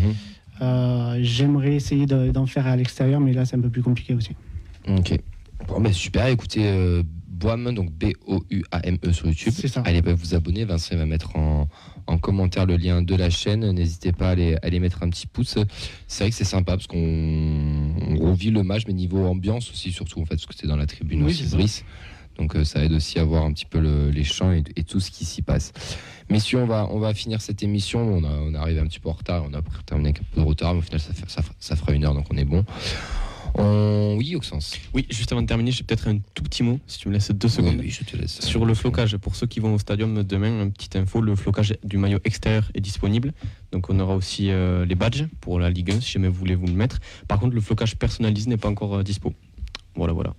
[0.62, 4.14] Euh, J'aimerais essayer de- d'en faire à l'extérieur, mais là, c'est un peu plus compliqué
[4.16, 4.32] aussi.
[4.88, 5.20] Ok.
[5.68, 6.28] Bon, bah, super.
[6.28, 7.04] Écoutez, euh,
[7.38, 9.54] Boam, donc B-O-U-A-M-E sur YouTube.
[9.56, 9.82] C'est ça.
[9.86, 10.66] Allez bah, vous abonner.
[10.66, 11.68] Vincent va mettre en,
[12.08, 13.70] en commentaire le lien de la chaîne.
[13.72, 15.58] N'hésitez pas à aller, mettre un petit pouce.
[16.08, 19.92] C'est vrai que c'est sympa parce qu'on on revit le match, mais niveau ambiance aussi,
[19.92, 21.56] surtout en fait, parce que c'est dans la tribune Oui, aussi.
[21.56, 21.86] Brice.
[22.38, 24.84] Donc euh, ça aide aussi à voir un petit peu le- les chants et, et
[24.84, 25.74] tout ce qui s'y passe.
[26.30, 28.00] Messieurs, on va, on va finir cette émission.
[28.00, 29.44] On, a, on est arrivé un petit peu en retard.
[29.50, 31.94] On a terminé avec un peu de retard, mais au final, ça, fait- ça fera
[31.94, 32.64] une heure, donc on est bon.
[33.56, 34.16] On...
[34.18, 34.80] Oui, Oxens.
[34.94, 37.32] Oui, juste avant de terminer, j'ai peut-être un tout petit mot, si tu me laisses
[37.32, 37.76] deux secondes.
[37.76, 38.40] Oui, oui, je te laisse.
[38.42, 41.76] Sur le flocage, pour ceux qui vont au stadium demain, une petite info, le flocage
[41.84, 43.34] du maillot extérieur est disponible.
[43.72, 46.56] Donc on aura aussi euh, les badges pour la Ligue 1 si jamais vous voulez
[46.56, 47.00] vous le mettre.
[47.28, 49.34] Par contre, le flocage personnalisé n'est pas encore euh, dispo.
[49.96, 50.34] Voilà, voilà.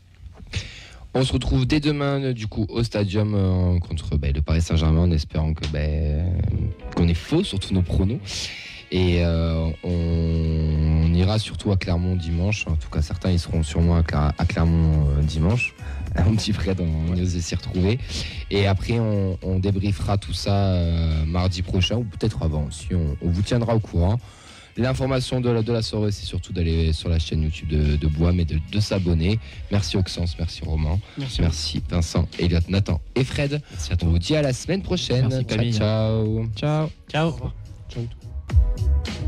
[1.14, 4.62] On se retrouve dès demain euh, du coup au stadium euh, contre ben, le Paris
[4.62, 6.42] Saint-Germain en espérant que ben,
[6.94, 8.20] qu'on est faux sur tous nos pronos.
[8.90, 9.72] Et on
[11.28, 12.66] ira surtout à Clermont dimanche.
[12.66, 15.74] En tout cas, certains ils seront sûrement à, Cla- à Clermont euh, dimanche.
[16.24, 17.98] Mon petit Fred, on, on s'y retrouver.
[18.50, 22.88] Et après, on, on débriefera tout ça euh, mardi prochain ou peut-être avant aussi.
[22.94, 24.18] On, on vous tiendra au courant.
[24.76, 28.06] L'information de la, de la soirée, c'est surtout d'aller sur la chaîne YouTube de, de
[28.06, 29.40] Bois, mais de, de s'abonner.
[29.72, 31.00] Merci Oxens, merci Roman.
[31.18, 31.40] Merci.
[31.42, 33.60] Merci Vincent, Elliot, Nathan et Fred.
[34.02, 35.28] On vous dit à la semaine prochaine.
[35.28, 36.88] Merci, ciao, ciao.
[37.10, 37.26] Ciao.
[37.28, 37.54] Au revoir.
[37.90, 39.27] Ciao.